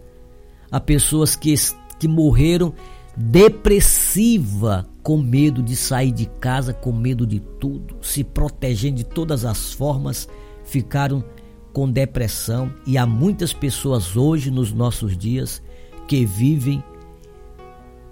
Há 0.70 0.80
pessoas 0.80 1.34
que, 1.36 1.54
que 1.98 2.08
morreram 2.08 2.72
depressiva, 3.16 4.86
com 5.02 5.18
medo 5.18 5.62
de 5.62 5.76
sair 5.76 6.12
de 6.12 6.26
casa, 6.26 6.72
com 6.72 6.92
medo 6.92 7.26
de 7.26 7.40
tudo, 7.40 7.96
se 8.00 8.22
protegendo 8.22 8.96
de 8.96 9.04
todas 9.04 9.44
as 9.44 9.72
formas, 9.72 10.28
ficaram 10.64 11.24
com 11.72 11.90
depressão 11.90 12.72
e 12.86 12.98
há 12.98 13.06
muitas 13.06 13.52
pessoas 13.52 14.16
hoje 14.16 14.50
nos 14.50 14.72
nossos 14.72 15.16
dias 15.16 15.62
que 16.08 16.24
vivem 16.24 16.82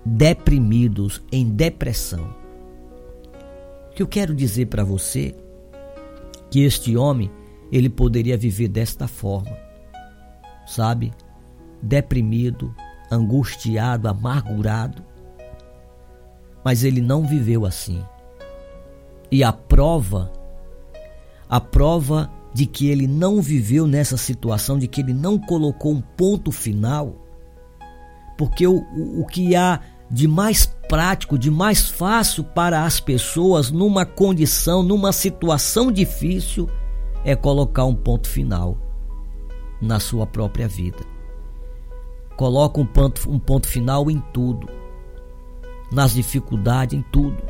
deprimidos, 0.05 1.23
em 1.31 1.49
depressão. 1.49 2.35
O 3.91 3.95
que 3.95 4.03
eu 4.03 4.07
quero 4.07 4.35
dizer 4.35 4.67
para 4.67 4.85
você 4.85 5.35
que 6.51 6.61
este 6.61 6.97
homem, 6.97 7.31
ele 7.71 7.89
poderia 7.89 8.37
viver 8.37 8.69
desta 8.69 9.07
forma. 9.07 9.57
Sabe? 10.67 11.13
Deprimido, 11.83 12.75
angustiado, 13.11 14.09
amargurado. 14.09 15.05
Mas 16.65 16.85
ele 16.85 17.01
não 17.01 17.27
viveu 17.27 17.65
assim. 17.65 18.03
E 19.31 19.45
a 19.45 19.53
prova, 19.53 20.33
a 21.49 21.61
prova 21.61 22.31
de 22.53 22.67
que 22.67 22.89
ele 22.89 23.07
não 23.07 23.41
viveu 23.43 23.87
nessa 23.87 24.17
situação, 24.17 24.79
de 24.79 24.89
que 24.89 25.01
ele 25.01 25.13
não 25.13 25.39
colocou 25.39 25.93
um 25.93 26.01
ponto 26.01 26.51
final, 26.51 27.15
porque 28.37 28.67
o, 28.67 28.79
o, 28.79 29.21
o 29.21 29.27
que 29.27 29.55
há 29.55 29.81
de 30.11 30.27
mais 30.27 30.67
prático, 30.89 31.39
de 31.39 31.51
mais 31.51 31.89
fácil 31.89 32.45
para 32.45 32.85
as 32.85 32.99
pessoas 33.01 33.71
numa 33.71 34.07
condição, 34.07 34.83
numa 34.83 35.13
situação 35.13 35.93
difícil, 35.93 36.69
é 37.25 37.37
colocar 37.37 37.85
um 37.85 37.95
ponto 37.95 38.29
final 38.29 38.79
na 39.81 40.01
sua 40.01 40.27
própria 40.27 40.67
vida 40.67 41.19
coloca 42.39 42.81
um 42.81 42.87
ponto, 42.87 43.29
um 43.29 43.39
ponto 43.39 43.67
final 43.67 44.09
em 44.09 44.23
tudo, 44.33 44.69
nas 45.91 46.15
dificuldades, 46.15 46.97
em 46.97 47.03
tudo. 47.03 47.43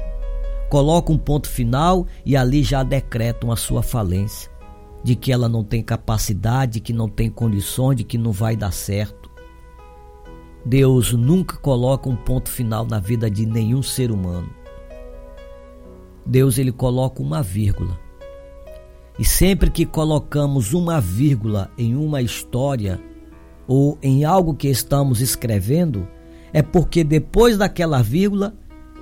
Coloca 0.71 1.13
um 1.13 1.19
ponto 1.19 1.47
final 1.47 2.07
e 2.25 2.35
ali 2.35 2.63
já 2.63 2.83
decretam 2.83 3.53
a 3.53 3.57
sua 3.57 3.83
falência, 3.83 4.51
de 5.05 5.15
que 5.15 5.31
ela 5.31 5.47
não 5.47 5.63
tem 5.63 5.83
capacidade, 5.83 6.81
que 6.81 6.95
não 6.95 7.07
tem 7.07 7.31
condições, 7.31 7.97
de 7.97 8.05
que 8.05 8.17
não 8.17 8.33
vai 8.33 8.57
dar 8.57 8.73
certo. 8.73 9.18
Deus 10.69 11.15
nunca 11.15 11.57
coloca 11.57 12.11
um 12.11 12.15
ponto 12.15 12.51
final 12.51 12.85
na 12.85 12.99
vida 12.99 13.31
de 13.31 13.47
nenhum 13.47 13.83
ser 13.83 14.11
humano. 14.11 14.51
Deus 16.27 16.59
ele 16.59 16.71
coloca 16.71 17.23
uma 17.23 17.43
vírgula. 17.43 17.99
E 19.19 19.25
sempre 19.25 19.71
que 19.71 19.87
colocamos 19.87 20.75
uma 20.75 21.01
vírgula 21.01 21.71
em 21.79 21.97
uma 21.97 22.21
história 22.21 23.01
ou 23.67 23.97
em 24.03 24.27
algo 24.27 24.53
que 24.53 24.69
estamos 24.69 25.23
escrevendo, 25.23 26.07
é 26.53 26.61
porque 26.61 27.03
depois 27.03 27.57
daquela 27.57 28.03
vírgula 28.03 28.53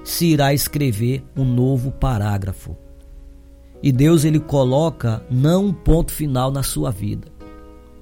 se 0.05 0.27
irá 0.27 0.55
escrever 0.55 1.25
um 1.37 1.45
novo 1.45 1.91
parágrafo. 1.91 2.77
E 3.83 3.91
Deus 3.91 4.25
ele 4.25 4.39
coloca 4.39 5.21
não 5.29 5.67
um 5.67 5.73
ponto 5.73 6.13
final 6.13 6.49
na 6.49 6.63
sua 6.63 6.93
vida. 6.93 7.27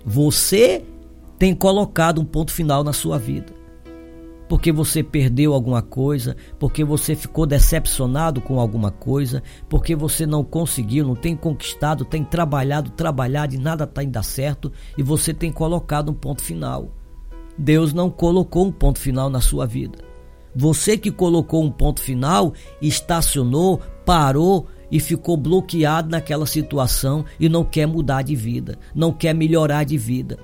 Você 0.04 0.84
tem 1.38 1.54
colocado 1.54 2.20
um 2.20 2.24
ponto 2.24 2.52
final 2.52 2.84
na 2.84 2.92
sua 2.92 3.18
vida 3.18 3.64
porque 4.48 4.70
você 4.70 5.02
perdeu 5.02 5.54
alguma 5.54 5.82
coisa, 5.82 6.36
porque 6.58 6.84
você 6.84 7.14
ficou 7.14 7.46
decepcionado 7.46 8.40
com 8.40 8.60
alguma 8.60 8.90
coisa, 8.90 9.42
porque 9.68 9.96
você 9.96 10.26
não 10.26 10.44
conseguiu, 10.44 11.06
não 11.06 11.14
tem 11.14 11.34
conquistado, 11.34 12.04
tem 12.04 12.22
trabalhado, 12.22 12.90
trabalhado 12.90 13.54
e 13.54 13.58
nada 13.58 13.84
está 13.84 14.02
indo 14.02 14.22
certo 14.22 14.70
e 14.96 15.02
você 15.02 15.32
tem 15.32 15.50
colocado 15.50 16.10
um 16.10 16.14
ponto 16.14 16.42
final. 16.42 16.90
Deus 17.56 17.92
não 17.92 18.10
colocou 18.10 18.66
um 18.66 18.72
ponto 18.72 18.98
final 18.98 19.30
na 19.30 19.40
sua 19.40 19.66
vida. 19.66 19.98
Você 20.54 20.96
que 20.96 21.10
colocou 21.10 21.64
um 21.64 21.70
ponto 21.70 22.00
final, 22.00 22.52
estacionou, 22.80 23.80
parou 24.04 24.66
e 24.90 25.00
ficou 25.00 25.36
bloqueado 25.36 26.10
naquela 26.10 26.46
situação 26.46 27.24
e 27.40 27.48
não 27.48 27.64
quer 27.64 27.86
mudar 27.86 28.22
de 28.22 28.36
vida, 28.36 28.78
não 28.94 29.12
quer 29.12 29.34
melhorar 29.34 29.84
de 29.84 29.98
vida. 29.98 30.38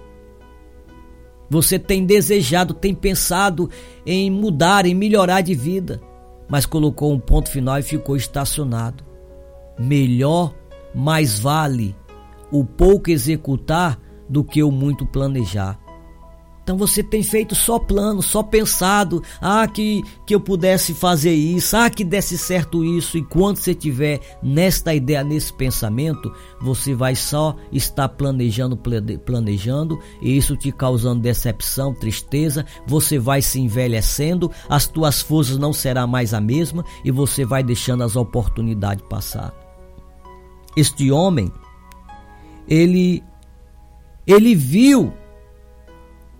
Você 1.50 1.80
tem 1.80 2.06
desejado, 2.06 2.72
tem 2.72 2.94
pensado 2.94 3.68
em 4.06 4.30
mudar, 4.30 4.86
em 4.86 4.94
melhorar 4.94 5.40
de 5.40 5.52
vida, 5.52 6.00
mas 6.48 6.64
colocou 6.64 7.12
um 7.12 7.18
ponto 7.18 7.50
final 7.50 7.76
e 7.76 7.82
ficou 7.82 8.16
estacionado. 8.16 9.04
Melhor, 9.76 10.54
mais 10.94 11.40
vale 11.40 11.96
o 12.52 12.64
pouco 12.64 13.10
executar 13.10 14.00
do 14.28 14.44
que 14.44 14.62
o 14.62 14.70
muito 14.70 15.04
planejar. 15.04 15.76
Então 16.70 16.78
você 16.78 17.02
tem 17.02 17.20
feito 17.20 17.52
só 17.52 17.80
plano, 17.80 18.22
só 18.22 18.44
pensado, 18.44 19.20
ah, 19.40 19.66
que, 19.66 20.04
que 20.24 20.32
eu 20.32 20.38
pudesse 20.38 20.94
fazer 20.94 21.34
isso, 21.34 21.76
ah, 21.76 21.90
que 21.90 22.04
desse 22.04 22.38
certo 22.38 22.84
isso. 22.84 23.18
E 23.18 23.24
quando 23.24 23.56
você 23.56 23.74
tiver 23.74 24.20
nesta 24.40 24.94
ideia, 24.94 25.24
nesse 25.24 25.52
pensamento, 25.52 26.32
você 26.60 26.94
vai 26.94 27.16
só 27.16 27.56
estar 27.72 28.08
planejando, 28.10 28.78
planejando, 29.26 29.98
e 30.22 30.36
isso 30.36 30.56
te 30.56 30.70
causando 30.70 31.20
decepção, 31.20 31.92
tristeza. 31.92 32.64
Você 32.86 33.18
vai 33.18 33.42
se 33.42 33.58
envelhecendo, 33.58 34.48
as 34.68 34.86
tuas 34.86 35.20
forças 35.20 35.58
não 35.58 35.72
serão 35.72 36.06
mais 36.06 36.32
a 36.32 36.40
mesma 36.40 36.84
e 37.04 37.10
você 37.10 37.44
vai 37.44 37.64
deixando 37.64 38.04
as 38.04 38.14
oportunidades 38.14 39.04
passar. 39.10 39.52
Este 40.76 41.10
homem, 41.10 41.50
ele 42.68 43.24
ele 44.24 44.54
viu 44.54 45.12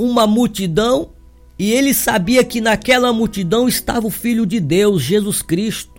uma 0.01 0.27
multidão 0.27 1.11
e 1.59 1.73
ele 1.73 1.93
sabia 1.93 2.43
que 2.43 2.59
naquela 2.59 3.13
multidão 3.13 3.69
estava 3.69 4.07
o 4.07 4.11
Filho 4.11 4.47
de 4.47 4.59
Deus, 4.59 5.03
Jesus 5.03 5.43
Cristo. 5.43 5.93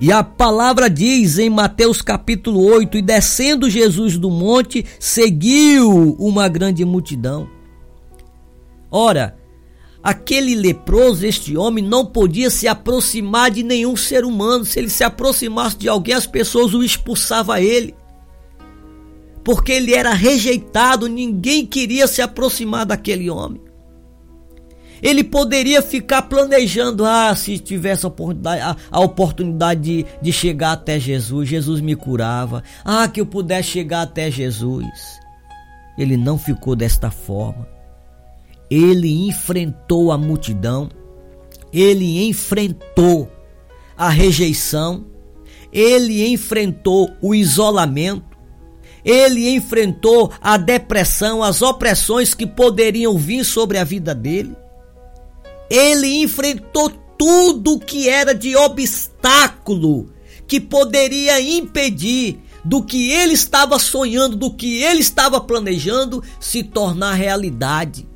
E 0.00 0.10
a 0.10 0.24
palavra 0.24 0.90
diz 0.90 1.38
em 1.38 1.48
Mateus 1.48 2.02
capítulo 2.02 2.64
8: 2.64 2.96
E 2.96 3.02
descendo 3.02 3.70
Jesus 3.70 4.18
do 4.18 4.28
monte, 4.28 4.84
seguiu 4.98 6.16
uma 6.18 6.48
grande 6.48 6.84
multidão. 6.84 7.48
Ora, 8.90 9.38
aquele 10.02 10.56
leproso, 10.56 11.24
este 11.24 11.56
homem, 11.56 11.84
não 11.84 12.04
podia 12.04 12.50
se 12.50 12.66
aproximar 12.66 13.52
de 13.52 13.62
nenhum 13.62 13.94
ser 13.94 14.24
humano. 14.24 14.64
Se 14.64 14.80
ele 14.80 14.90
se 14.90 15.04
aproximasse 15.04 15.76
de 15.76 15.88
alguém, 15.88 16.14
as 16.14 16.26
pessoas 16.26 16.74
o 16.74 16.82
expulsavam 16.82 17.54
a 17.54 17.60
ele 17.60 17.94
porque 19.44 19.72
ele 19.72 19.94
era 19.94 20.12
rejeitado, 20.12 21.08
ninguém 21.08 21.64
queria 21.66 22.06
se 22.06 22.20
aproximar 22.22 22.86
daquele 22.86 23.30
homem. 23.30 23.60
Ele 25.02 25.24
poderia 25.24 25.80
ficar 25.80 26.22
planejando, 26.22 27.06
ah, 27.06 27.34
se 27.34 27.58
tivesse 27.58 28.04
a 28.04 28.08
oportunidade, 28.08 28.60
a, 28.60 28.76
a 28.90 29.00
oportunidade 29.00 29.80
de, 29.80 30.06
de 30.20 30.32
chegar 30.32 30.72
até 30.72 31.00
Jesus, 31.00 31.48
Jesus 31.48 31.80
me 31.80 31.96
curava, 31.96 32.62
ah, 32.84 33.08
que 33.08 33.20
eu 33.20 33.26
pudesse 33.26 33.70
chegar 33.70 34.02
até 34.02 34.30
Jesus. 34.30 34.86
Ele 35.96 36.16
não 36.16 36.38
ficou 36.38 36.76
desta 36.76 37.10
forma. 37.10 37.66
Ele 38.70 39.26
enfrentou 39.26 40.12
a 40.12 40.18
multidão, 40.18 40.90
ele 41.72 42.28
enfrentou 42.28 43.30
a 43.96 44.08
rejeição, 44.08 45.06
ele 45.72 46.28
enfrentou 46.30 47.10
o 47.20 47.34
isolamento, 47.34 48.29
ele 49.04 49.50
enfrentou 49.50 50.32
a 50.40 50.56
depressão, 50.56 51.42
as 51.42 51.62
opressões 51.62 52.34
que 52.34 52.46
poderiam 52.46 53.16
vir 53.18 53.44
sobre 53.44 53.78
a 53.78 53.84
vida 53.84 54.14
dele. 54.14 54.54
Ele 55.68 56.22
enfrentou 56.22 56.90
tudo 57.18 57.78
que 57.78 58.08
era 58.08 58.34
de 58.34 58.56
obstáculo 58.56 60.10
que 60.46 60.60
poderia 60.60 61.40
impedir 61.40 62.40
do 62.64 62.82
que 62.82 63.12
ele 63.12 63.34
estava 63.34 63.78
sonhando, 63.78 64.36
do 64.36 64.52
que 64.52 64.82
ele 64.82 65.00
estava 65.00 65.40
planejando 65.40 66.22
se 66.40 66.62
tornar 66.62 67.14
realidade. 67.14 68.08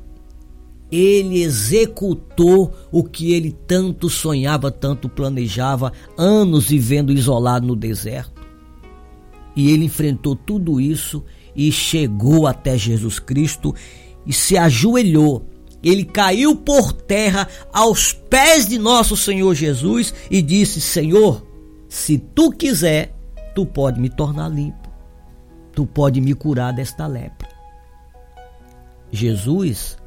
Ele 0.91 1.41
executou 1.41 2.73
o 2.91 3.03
que 3.03 3.33
ele 3.33 3.55
tanto 3.65 4.09
sonhava, 4.09 4.69
tanto 4.69 5.09
planejava, 5.09 5.91
anos 6.17 6.67
vivendo 6.67 7.11
isolado 7.11 7.65
no 7.65 7.75
deserto. 7.75 8.34
E 9.55 9.71
ele 9.71 9.85
enfrentou 9.85 10.35
tudo 10.35 10.81
isso 10.81 11.23
e 11.55 11.71
chegou 11.71 12.45
até 12.45 12.77
Jesus 12.77 13.19
Cristo 13.19 13.73
e 14.25 14.33
se 14.33 14.57
ajoelhou. 14.57 15.45
Ele 15.81 16.03
caiu 16.03 16.55
por 16.55 16.91
terra 16.91 17.47
aos 17.71 18.11
pés 18.11 18.67
de 18.67 18.77
nosso 18.77 19.15
Senhor 19.15 19.53
Jesus 19.53 20.13
e 20.29 20.41
disse: 20.41 20.81
Senhor, 20.81 21.45
se 21.87 22.17
tu 22.17 22.51
quiser, 22.51 23.15
tu 23.53 23.65
pode 23.65 23.99
me 23.99 24.09
tornar 24.09 24.49
limpo. 24.49 24.89
Tu 25.73 25.85
pode 25.85 26.19
me 26.21 26.33
curar 26.33 26.73
desta 26.73 27.05
lepra. 27.05 27.49
Jesus, 29.11 29.97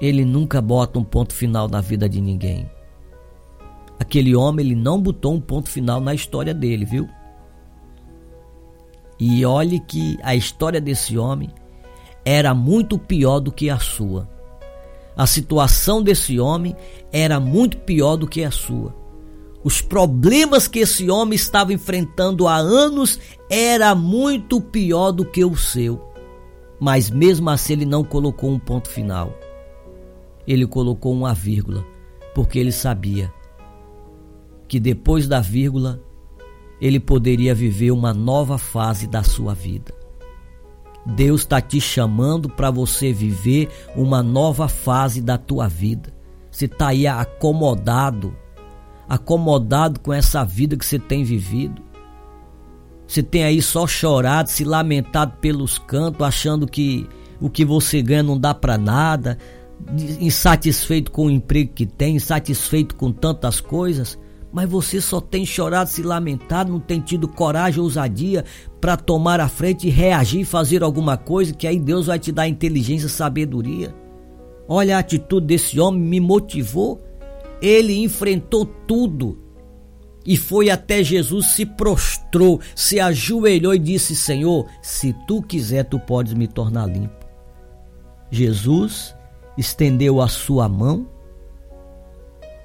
ele 0.00 0.24
nunca 0.24 0.60
bota 0.60 0.98
um 0.98 1.04
ponto 1.04 1.34
final 1.34 1.68
na 1.68 1.80
vida 1.80 2.08
de 2.08 2.20
ninguém. 2.20 2.70
Aquele 4.02 4.34
homem, 4.34 4.66
ele 4.66 4.74
não 4.74 5.00
botou 5.00 5.32
um 5.32 5.40
ponto 5.40 5.70
final 5.70 6.00
na 6.00 6.12
história 6.12 6.52
dele, 6.52 6.84
viu? 6.84 7.08
E 9.16 9.46
olhe 9.46 9.78
que 9.78 10.18
a 10.24 10.34
história 10.34 10.80
desse 10.80 11.16
homem 11.16 11.48
era 12.24 12.52
muito 12.52 12.98
pior 12.98 13.38
do 13.38 13.52
que 13.52 13.70
a 13.70 13.78
sua. 13.78 14.28
A 15.16 15.24
situação 15.24 16.02
desse 16.02 16.40
homem 16.40 16.74
era 17.12 17.38
muito 17.38 17.76
pior 17.76 18.16
do 18.16 18.26
que 18.26 18.42
a 18.42 18.50
sua. 18.50 18.92
Os 19.62 19.80
problemas 19.80 20.66
que 20.66 20.80
esse 20.80 21.08
homem 21.08 21.36
estava 21.36 21.72
enfrentando 21.72 22.48
há 22.48 22.56
anos 22.56 23.20
era 23.48 23.94
muito 23.94 24.60
pior 24.60 25.12
do 25.12 25.24
que 25.24 25.44
o 25.44 25.56
seu. 25.56 26.02
Mas 26.80 27.08
mesmo 27.08 27.48
assim 27.48 27.74
ele 27.74 27.86
não 27.86 28.02
colocou 28.02 28.50
um 28.50 28.58
ponto 28.58 28.88
final. 28.88 29.32
Ele 30.44 30.66
colocou 30.66 31.12
uma 31.12 31.32
vírgula, 31.32 31.86
porque 32.34 32.58
ele 32.58 32.72
sabia 32.72 33.32
que 34.72 34.80
depois 34.80 35.28
da 35.28 35.38
vírgula 35.38 36.00
ele 36.80 36.98
poderia 36.98 37.54
viver 37.54 37.90
uma 37.90 38.14
nova 38.14 38.56
fase 38.56 39.06
da 39.06 39.22
sua 39.22 39.52
vida. 39.52 39.92
Deus 41.04 41.42
está 41.42 41.60
te 41.60 41.78
chamando 41.78 42.48
para 42.48 42.70
você 42.70 43.12
viver 43.12 43.68
uma 43.94 44.22
nova 44.22 44.68
fase 44.68 45.20
da 45.20 45.36
tua 45.36 45.68
vida. 45.68 46.10
Você 46.50 46.64
está 46.64 46.88
aí 46.88 47.06
acomodado, 47.06 48.34
acomodado 49.06 50.00
com 50.00 50.10
essa 50.10 50.42
vida 50.42 50.74
que 50.74 50.86
você 50.86 50.98
tem 50.98 51.22
vivido. 51.22 51.82
Você 53.06 53.22
tem 53.22 53.44
aí 53.44 53.60
só 53.60 53.86
chorado, 53.86 54.48
se 54.48 54.64
lamentado 54.64 55.36
pelos 55.38 55.76
cantos, 55.76 56.26
achando 56.26 56.66
que 56.66 57.06
o 57.38 57.50
que 57.50 57.62
você 57.62 58.00
ganha 58.00 58.22
não 58.22 58.40
dá 58.40 58.54
para 58.54 58.78
nada, 58.78 59.36
insatisfeito 60.18 61.10
com 61.10 61.26
o 61.26 61.30
emprego 61.30 61.74
que 61.74 61.84
tem, 61.84 62.16
insatisfeito 62.16 62.94
com 62.94 63.12
tantas 63.12 63.60
coisas 63.60 64.18
mas 64.52 64.68
você 64.68 65.00
só 65.00 65.20
tem 65.20 65.46
chorado, 65.46 65.88
se 65.88 66.02
lamentado, 66.02 66.70
não 66.70 66.78
tem 66.78 67.00
tido 67.00 67.26
coragem, 67.26 67.80
ousadia 67.80 68.44
para 68.80 68.96
tomar 68.96 69.40
a 69.40 69.48
frente 69.48 69.88
reagir, 69.88 70.44
fazer 70.44 70.82
alguma 70.82 71.16
coisa, 71.16 71.54
que 71.54 71.66
aí 71.66 71.78
Deus 71.78 72.06
vai 72.06 72.18
te 72.18 72.30
dar 72.30 72.46
inteligência, 72.46 73.08
sabedoria. 73.08 73.94
Olha 74.68 74.96
a 74.96 75.00
atitude 75.00 75.46
desse 75.46 75.80
homem, 75.80 76.02
me 76.02 76.20
motivou. 76.20 77.02
Ele 77.60 78.02
enfrentou 78.02 78.66
tudo 78.66 79.38
e 80.24 80.36
foi 80.36 80.70
até 80.70 81.02
Jesus, 81.02 81.46
se 81.52 81.66
prostrou, 81.66 82.60
se 82.74 83.00
ajoelhou 83.00 83.74
e 83.74 83.78
disse: 83.78 84.14
Senhor, 84.14 84.66
se 84.80 85.14
tu 85.26 85.42
quiser, 85.42 85.84
tu 85.84 85.98
podes 85.98 86.34
me 86.34 86.46
tornar 86.46 86.86
limpo. 86.86 87.26
Jesus 88.30 89.14
estendeu 89.56 90.20
a 90.20 90.28
sua 90.28 90.68
mão 90.68 91.06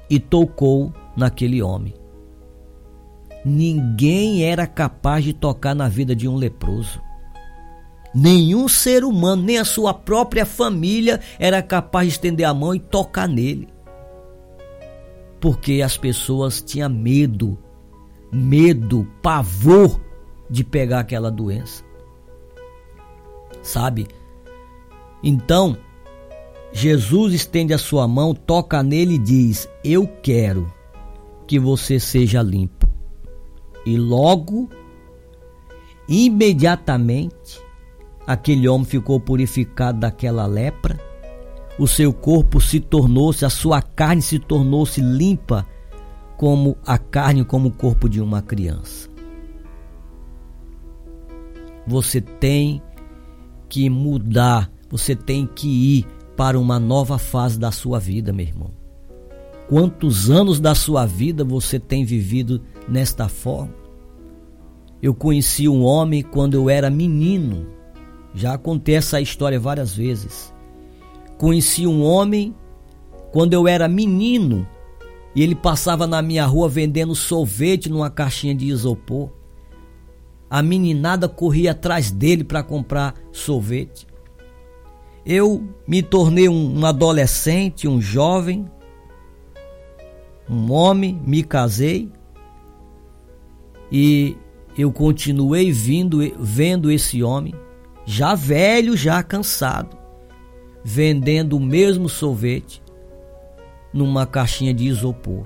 e 0.09 0.19
tocou 0.19 0.93
naquele 1.15 1.61
homem. 1.61 1.93
ninguém 3.45 4.43
era 4.43 4.67
capaz 4.67 5.23
de 5.23 5.31
tocar 5.33 5.73
na 5.73 5.87
vida 5.87 6.15
de 6.15 6.27
um 6.27 6.35
leproso. 6.35 7.01
Nenhum 8.13 8.67
ser 8.67 9.03
humano, 9.03 9.43
nem 9.43 9.57
a 9.57 9.65
sua 9.65 9.93
própria 9.93 10.45
família, 10.45 11.21
era 11.39 11.61
capaz 11.61 12.07
de 12.07 12.13
estender 12.13 12.45
a 12.45 12.53
mão 12.53 12.73
e 12.73 12.79
tocar 12.79 13.27
nele. 13.27 13.69
Porque 15.39 15.81
as 15.81 15.97
pessoas 15.97 16.61
tinham 16.61 16.89
medo, 16.89 17.57
medo, 18.31 19.07
pavor 19.21 20.01
de 20.49 20.63
pegar 20.63 21.01
aquela 21.01 21.29
doença. 21.29 21.83
Sabe? 23.61 24.07
Então, 25.23 25.77
Jesus 26.77 27.33
estende 27.33 27.73
a 27.73 27.77
sua 27.79 28.07
mão, 28.07 28.35
toca 28.35 28.83
nele 28.83 29.15
e 29.15 29.17
diz: 29.17 29.67
Eu 29.83 30.07
quero 30.21 30.71
que 31.47 31.57
você 31.57 31.99
seja 31.99 32.39
limpo. 32.43 32.87
E 33.83 33.97
logo, 33.97 34.69
imediatamente, 36.07 37.59
aquele 38.27 38.69
homem 38.69 38.85
ficou 38.85 39.19
purificado 39.19 40.01
daquela 40.01 40.45
lepra, 40.45 40.99
o 41.79 41.87
seu 41.87 42.13
corpo 42.13 42.61
se 42.61 42.79
tornou-se, 42.79 43.43
a 43.43 43.49
sua 43.49 43.81
carne 43.81 44.21
se 44.21 44.37
tornou-se 44.37 45.01
limpa 45.01 45.65
como 46.37 46.77
a 46.85 46.99
carne, 46.99 47.43
como 47.43 47.69
o 47.69 47.73
corpo 47.73 48.07
de 48.07 48.21
uma 48.21 48.43
criança. 48.43 49.09
Você 51.87 52.21
tem 52.21 52.83
que 53.67 53.89
mudar, 53.89 54.71
você 54.91 55.15
tem 55.15 55.47
que 55.47 55.97
ir 55.97 56.16
para 56.37 56.59
uma 56.59 56.79
nova 56.79 57.17
fase 57.17 57.59
da 57.59 57.71
sua 57.71 57.99
vida, 57.99 58.31
meu 58.31 58.45
irmão. 58.45 58.71
Quantos 59.67 60.29
anos 60.29 60.59
da 60.59 60.75
sua 60.75 61.05
vida 61.05 61.43
você 61.43 61.79
tem 61.79 62.05
vivido 62.05 62.61
nesta 62.87 63.27
forma? 63.27 63.73
Eu 65.01 65.13
conheci 65.13 65.67
um 65.67 65.83
homem 65.83 66.21
quando 66.21 66.53
eu 66.53 66.69
era 66.69 66.89
menino. 66.89 67.67
Já 68.33 68.57
contei 68.57 68.95
essa 68.95 69.19
história 69.19 69.59
várias 69.59 69.95
vezes. 69.95 70.53
Conheci 71.37 71.85
um 71.87 72.03
homem 72.03 72.55
quando 73.31 73.53
eu 73.53 73.67
era 73.67 73.87
menino 73.87 74.65
e 75.35 75.43
ele 75.43 75.55
passava 75.55 76.07
na 76.07 76.21
minha 76.21 76.45
rua 76.45 76.69
vendendo 76.69 77.13
sorvete 77.13 77.89
numa 77.89 78.09
caixinha 78.09 78.55
de 78.55 78.67
isopor. 78.67 79.29
A 80.49 80.61
meninada 80.61 81.27
corria 81.27 81.71
atrás 81.71 82.09
dele 82.09 82.43
para 82.43 82.63
comprar 82.63 83.15
sorvete. 83.31 84.07
Eu 85.29 85.67
me 85.85 86.01
tornei 86.01 86.47
um, 86.47 86.85
adolescente, 86.85 87.85
um 87.85 87.99
jovem, 87.99 88.65
um 90.49 90.71
homem, 90.71 91.21
me 91.25 91.43
casei 91.43 92.09
e 93.91 94.37
eu 94.77 94.89
continuei 94.89 95.69
vindo, 95.69 96.19
vendo 96.39 96.89
esse 96.89 97.21
homem, 97.21 97.53
já 98.05 98.35
velho, 98.35 98.95
já 98.95 99.21
cansado, 99.21 99.97
vendendo 100.81 101.57
o 101.57 101.59
mesmo 101.59 102.07
sorvete 102.07 102.81
numa 103.91 104.25
caixinha 104.25 104.73
de 104.73 104.85
isopor. 104.85 105.45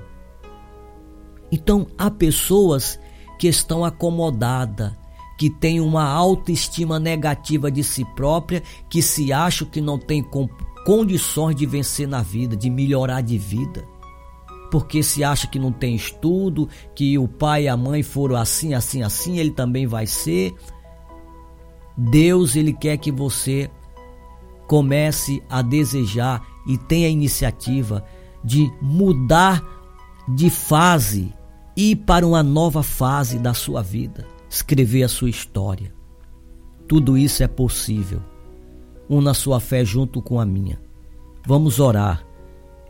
Então 1.51 1.87
há 1.97 2.11
pessoas 2.11 2.99
que 3.39 3.47
estão 3.47 3.83
acomodadas, 3.83 4.91
que 5.41 5.49
têm 5.49 5.81
uma 5.81 6.03
autoestima 6.03 6.99
negativa 6.99 7.71
de 7.71 7.83
si 7.83 8.05
própria, 8.05 8.61
que 8.87 9.01
se 9.01 9.33
acham 9.33 9.67
que 9.67 9.81
não 9.81 9.97
tem 9.97 10.23
condições 10.85 11.55
de 11.55 11.65
vencer 11.65 12.07
na 12.07 12.21
vida, 12.21 12.55
de 12.55 12.69
melhorar 12.69 13.21
de 13.21 13.39
vida 13.39 13.83
porque 14.69 15.01
se 15.01 15.23
acha 15.23 15.47
que 15.47 15.57
não 15.57 15.71
tem 15.71 15.95
estudo, 15.95 16.69
que 16.95 17.17
o 17.17 17.27
pai 17.27 17.63
e 17.63 17.67
a 17.67 17.75
mãe 17.75 18.03
foram 18.03 18.35
assim, 18.35 18.75
assim, 18.75 19.01
assim, 19.01 19.37
ele 19.37 19.51
também 19.51 19.85
vai 19.85 20.05
ser. 20.05 20.53
Deus, 21.97 22.55
ele 22.55 22.71
quer 22.71 22.95
que 22.97 23.11
você 23.11 23.69
comece 24.67 25.43
a 25.49 25.61
desejar 25.61 26.41
e 26.65 26.77
tenha 26.77 27.07
a 27.07 27.11
iniciativa 27.11 28.05
de 28.45 28.71
mudar 28.79 29.61
de 30.29 30.49
fase 30.51 31.33
e 31.75 31.91
ir 31.91 31.95
para 31.97 32.25
uma 32.25 32.43
nova 32.43 32.81
fase 32.81 33.37
da 33.39 33.53
sua 33.53 33.81
vida, 33.81 34.25
escrever 34.51 35.03
a 35.03 35.07
sua 35.07 35.29
história. 35.29 35.93
Tudo 36.87 37.17
isso 37.17 37.41
é 37.41 37.47
possível. 37.47 38.21
Una 39.09 39.33
sua 39.33 39.59
fé 39.59 39.83
junto 39.85 40.21
com 40.21 40.39
a 40.39 40.45
minha. 40.45 40.79
Vamos 41.47 41.79
orar 41.79 42.25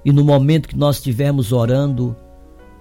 e 0.04 0.12
no 0.12 0.24
momento 0.24 0.68
que 0.68 0.78
nós 0.78 0.98
estivermos 0.98 1.52
orando, 1.52 2.16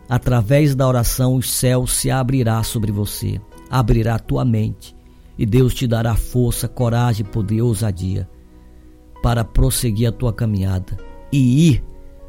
através 0.09 0.75
da 0.75 0.89
oração, 0.89 1.37
o 1.37 1.43
céu 1.43 1.87
se 1.87 2.11
abrirá 2.11 2.63
sobre 2.63 2.91
você, 2.91 3.41
abrirá 3.69 4.15
a 4.15 4.19
tua 4.19 4.45
mente, 4.45 4.97
e 5.39 5.45
Deus 5.45 5.75
te 5.75 5.87
dará 5.87 6.15
força, 6.17 6.67
coragem, 6.67 7.25
poder, 7.25 7.63
ousadia 7.63 8.29
para 9.23 9.45
prosseguir 9.45 10.09
a 10.09 10.13
tua 10.13 10.33
caminhada 10.33 10.97
e 11.31 11.69
ir 11.69 11.85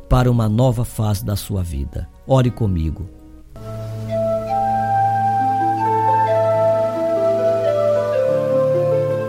para 0.09 0.29
uma 0.29 0.49
nova 0.49 0.83
fase 0.83 1.23
da 1.23 1.37
sua 1.37 1.63
vida. 1.63 2.09
Ore 2.27 2.51
comigo. 2.51 3.20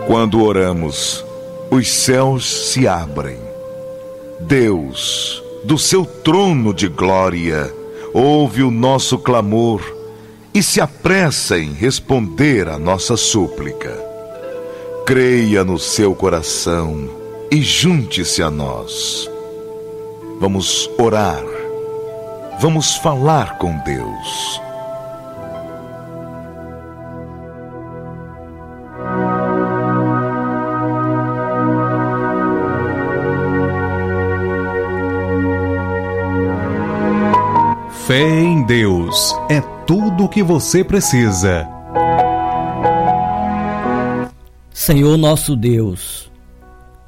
Quando 0.05 0.43
oramos, 0.43 1.25
os 1.71 1.91
céus 1.91 2.71
se 2.71 2.87
abrem. 2.87 3.37
Deus 4.39 5.41
do 5.63 5.77
seu 5.77 6.05
trono 6.05 6.73
de 6.73 6.89
glória, 6.89 7.73
ouve 8.13 8.63
o 8.63 8.69
nosso 8.69 9.17
clamor 9.17 9.81
e 10.53 10.61
se 10.61 10.81
apressa 10.81 11.57
em 11.57 11.71
responder 11.73 12.67
a 12.67 12.77
nossa 12.77 13.15
súplica. 13.15 13.97
Creia 15.05 15.63
no 15.63 15.79
seu 15.79 16.13
coração 16.13 17.09
e 17.49 17.61
junte-se 17.61 18.43
a 18.43 18.51
nós. 18.51 19.29
Vamos 20.39 20.89
orar, 20.99 21.43
vamos 22.59 22.97
falar 22.97 23.57
com 23.57 23.77
Deus. 23.79 24.61
Fé 38.13 38.41
em 38.43 38.63
Deus 38.63 39.35
é 39.49 39.59
tudo 39.87 40.25
o 40.25 40.29
que 40.29 40.43
você 40.43 40.83
precisa. 40.83 41.67
Senhor 44.71 45.17
nosso 45.17 45.55
Deus 45.55 46.31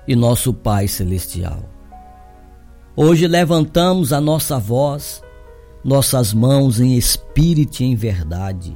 e 0.08 0.15
nosso 0.15 0.52
Pai 0.52 0.88
Celestial, 0.88 1.60
hoje 2.96 3.28
levantamos 3.28 4.12
a 4.12 4.20
nossa 4.20 4.58
voz, 4.58 5.22
nossas 5.84 6.34
mãos 6.34 6.80
em 6.80 6.98
espírito 6.98 7.82
e 7.82 7.86
em 7.86 7.96
verdade, 7.96 8.74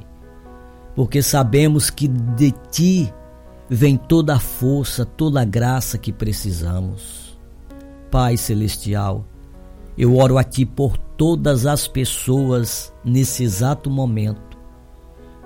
porque 0.94 1.22
sabemos 1.22 1.90
que 1.90 2.06
de 2.06 2.52
Ti 2.70 3.12
vem 3.68 3.96
toda 3.96 4.36
a 4.36 4.38
força, 4.38 5.04
toda 5.04 5.40
a 5.40 5.44
graça 5.44 5.98
que 5.98 6.12
precisamos. 6.12 7.36
Pai 8.08 8.36
Celestial, 8.36 9.24
eu 9.98 10.16
oro 10.16 10.38
a 10.38 10.44
Ti 10.44 10.64
por 10.64 10.96
todas 11.20 11.66
as 11.66 11.86
pessoas 11.86 12.90
nesse 13.04 13.44
exato 13.44 13.90
momento 13.90 14.56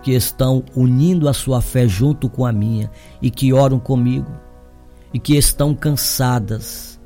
que 0.04 0.12
estão 0.12 0.62
unindo 0.76 1.28
a 1.28 1.34
sua 1.34 1.60
fé 1.60 1.88
junto 1.88 2.28
com 2.28 2.46
a 2.46 2.52
minha 2.52 2.88
e 3.20 3.28
que 3.28 3.52
oram 3.52 3.80
comigo 3.80 4.30
e 5.12 5.18
que 5.18 5.36
estão 5.36 5.74
cansadas, 5.74 7.00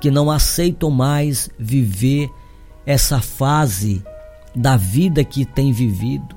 que 0.00 0.10
não 0.10 0.28
aceitam 0.28 0.90
mais 0.90 1.48
viver 1.56 2.28
essa 2.84 3.20
fase 3.20 4.02
da 4.56 4.76
vida 4.76 5.22
que 5.22 5.44
tem 5.44 5.70
vivido, 5.70 6.34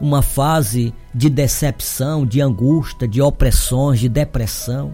uma 0.00 0.22
fase 0.22 0.94
de 1.12 1.28
decepção, 1.28 2.24
de 2.24 2.40
angústia, 2.40 3.08
de 3.08 3.20
opressões, 3.20 3.98
de 3.98 4.08
depressão 4.08 4.92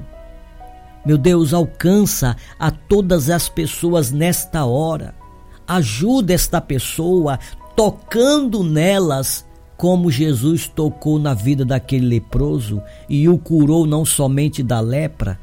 meu 1.04 1.18
Deus, 1.18 1.52
alcança 1.52 2.36
a 2.58 2.70
todas 2.70 3.28
as 3.28 3.48
pessoas 3.48 4.12
nesta 4.12 4.64
hora. 4.64 5.20
Ajuda 5.66 6.32
esta 6.32 6.60
pessoa 6.60 7.38
tocando 7.76 8.62
nelas 8.62 9.46
como 9.76 10.10
Jesus 10.10 10.68
tocou 10.68 11.18
na 11.18 11.34
vida 11.34 11.64
daquele 11.64 12.06
leproso 12.06 12.80
e 13.08 13.28
o 13.28 13.36
curou 13.36 13.86
não 13.86 14.04
somente 14.04 14.62
da 14.62 14.78
lepra, 14.78 15.40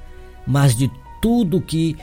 mas 0.47 0.75
de 0.75 0.89
tudo 1.21 1.59
que 1.59 1.97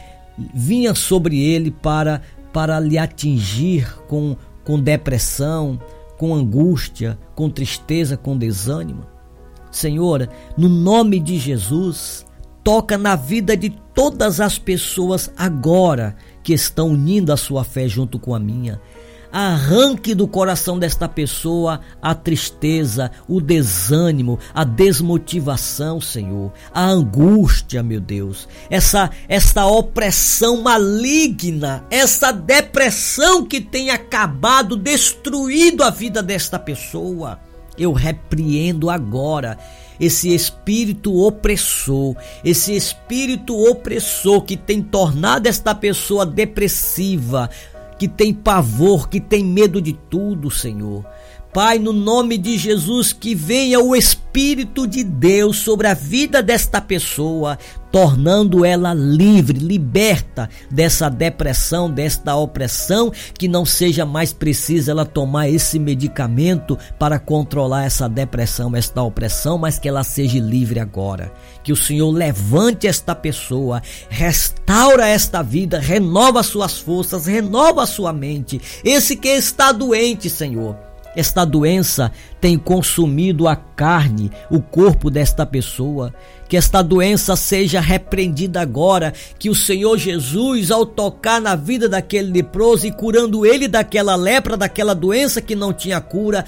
vinha 0.54 0.94
sobre 0.94 1.40
ele 1.40 1.70
para 1.70 2.20
para 2.52 2.80
lhe 2.80 2.98
atingir 2.98 3.96
com 4.06 4.36
com 4.64 4.80
depressão, 4.80 5.80
com 6.18 6.34
angústia, 6.34 7.16
com 7.34 7.48
tristeza, 7.48 8.16
com 8.16 8.36
desânimo. 8.36 9.06
Senhor, 9.70 10.28
no 10.58 10.68
nome 10.68 11.20
de 11.20 11.38
Jesus, 11.38 12.26
toca 12.64 12.98
na 12.98 13.14
vida 13.14 13.56
de 13.56 13.70
todas 13.94 14.40
as 14.40 14.58
pessoas 14.58 15.30
agora 15.36 16.16
que 16.46 16.54
estão 16.54 16.90
unindo 16.90 17.32
a 17.32 17.36
sua 17.36 17.64
fé 17.64 17.88
junto 17.88 18.20
com 18.20 18.32
a 18.32 18.38
minha. 18.38 18.80
arranque 19.32 20.14
do 20.14 20.28
coração 20.28 20.78
desta 20.78 21.08
pessoa 21.08 21.80
a 22.00 22.14
tristeza, 22.14 23.10
o 23.28 23.40
desânimo, 23.40 24.38
a 24.54 24.62
desmotivação, 24.62 26.00
Senhor, 26.00 26.52
a 26.72 26.84
angústia, 26.84 27.82
meu 27.82 28.00
Deus, 28.00 28.48
essa 28.70 29.10
essa 29.28 29.66
opressão 29.66 30.62
maligna, 30.62 31.84
essa 31.90 32.30
depressão 32.30 33.44
que 33.44 33.60
tem 33.60 33.90
acabado, 33.90 34.76
destruído 34.76 35.82
a 35.82 35.90
vida 35.90 36.22
desta 36.22 36.60
pessoa. 36.60 37.40
Eu 37.76 37.92
repreendo 37.92 38.88
agora 38.88 39.58
esse 39.98 40.34
espírito 40.34 41.16
opressor, 41.16 42.16
esse 42.44 42.74
espírito 42.74 43.56
opressor 43.56 44.42
que 44.42 44.56
tem 44.56 44.82
tornado 44.82 45.46
esta 45.46 45.74
pessoa 45.74 46.24
depressiva, 46.24 47.50
que 47.98 48.06
tem 48.06 48.32
pavor, 48.32 49.08
que 49.08 49.20
tem 49.20 49.44
medo 49.44 49.80
de 49.80 49.92
tudo, 49.92 50.50
Senhor. 50.50 51.04
Pai, 51.56 51.78
no 51.78 51.90
nome 51.90 52.36
de 52.36 52.58
Jesus, 52.58 53.14
que 53.14 53.34
venha 53.34 53.80
o 53.80 53.96
Espírito 53.96 54.86
de 54.86 55.02
Deus 55.02 55.56
sobre 55.56 55.86
a 55.86 55.94
vida 55.94 56.42
desta 56.42 56.82
pessoa, 56.82 57.58
tornando 57.90 58.62
ela 58.62 58.92
livre, 58.92 59.58
liberta 59.58 60.50
dessa 60.70 61.08
depressão, 61.08 61.90
desta 61.90 62.36
opressão, 62.36 63.10
que 63.38 63.48
não 63.48 63.64
seja 63.64 64.04
mais 64.04 64.34
precisa 64.34 64.90
ela 64.90 65.06
tomar 65.06 65.48
esse 65.48 65.78
medicamento 65.78 66.78
para 66.98 67.18
controlar 67.18 67.86
essa 67.86 68.06
depressão, 68.06 68.76
esta 68.76 69.00
opressão, 69.00 69.56
mas 69.56 69.78
que 69.78 69.88
ela 69.88 70.04
seja 70.04 70.38
livre 70.38 70.78
agora. 70.78 71.32
Que 71.64 71.72
o 71.72 71.76
Senhor 71.76 72.10
levante 72.10 72.86
esta 72.86 73.14
pessoa, 73.14 73.82
restaura 74.10 75.08
esta 75.08 75.42
vida, 75.42 75.78
renova 75.78 76.42
suas 76.42 76.76
forças, 76.76 77.24
renova 77.24 77.86
sua 77.86 78.12
mente. 78.12 78.60
Esse 78.84 79.16
que 79.16 79.28
está 79.28 79.72
doente, 79.72 80.28
Senhor, 80.28 80.76
esta 81.16 81.46
doença 81.46 82.12
tem 82.40 82.58
consumido 82.58 83.48
a 83.48 83.56
carne, 83.56 84.30
o 84.50 84.60
corpo 84.60 85.10
desta 85.10 85.46
pessoa. 85.46 86.12
Que 86.46 86.56
esta 86.56 86.82
doença 86.82 87.34
seja 87.34 87.80
repreendida 87.80 88.60
agora, 88.60 89.12
que 89.38 89.50
o 89.50 89.54
Senhor 89.54 89.96
Jesus, 89.96 90.70
ao 90.70 90.84
tocar 90.84 91.40
na 91.40 91.56
vida 91.56 91.88
daquele 91.88 92.30
leproso 92.30 92.86
e 92.86 92.92
curando 92.92 93.44
ele 93.46 93.66
daquela 93.66 94.14
lepra, 94.14 94.56
daquela 94.56 94.94
doença 94.94 95.40
que 95.40 95.56
não 95.56 95.72
tinha 95.72 96.00
cura, 96.00 96.44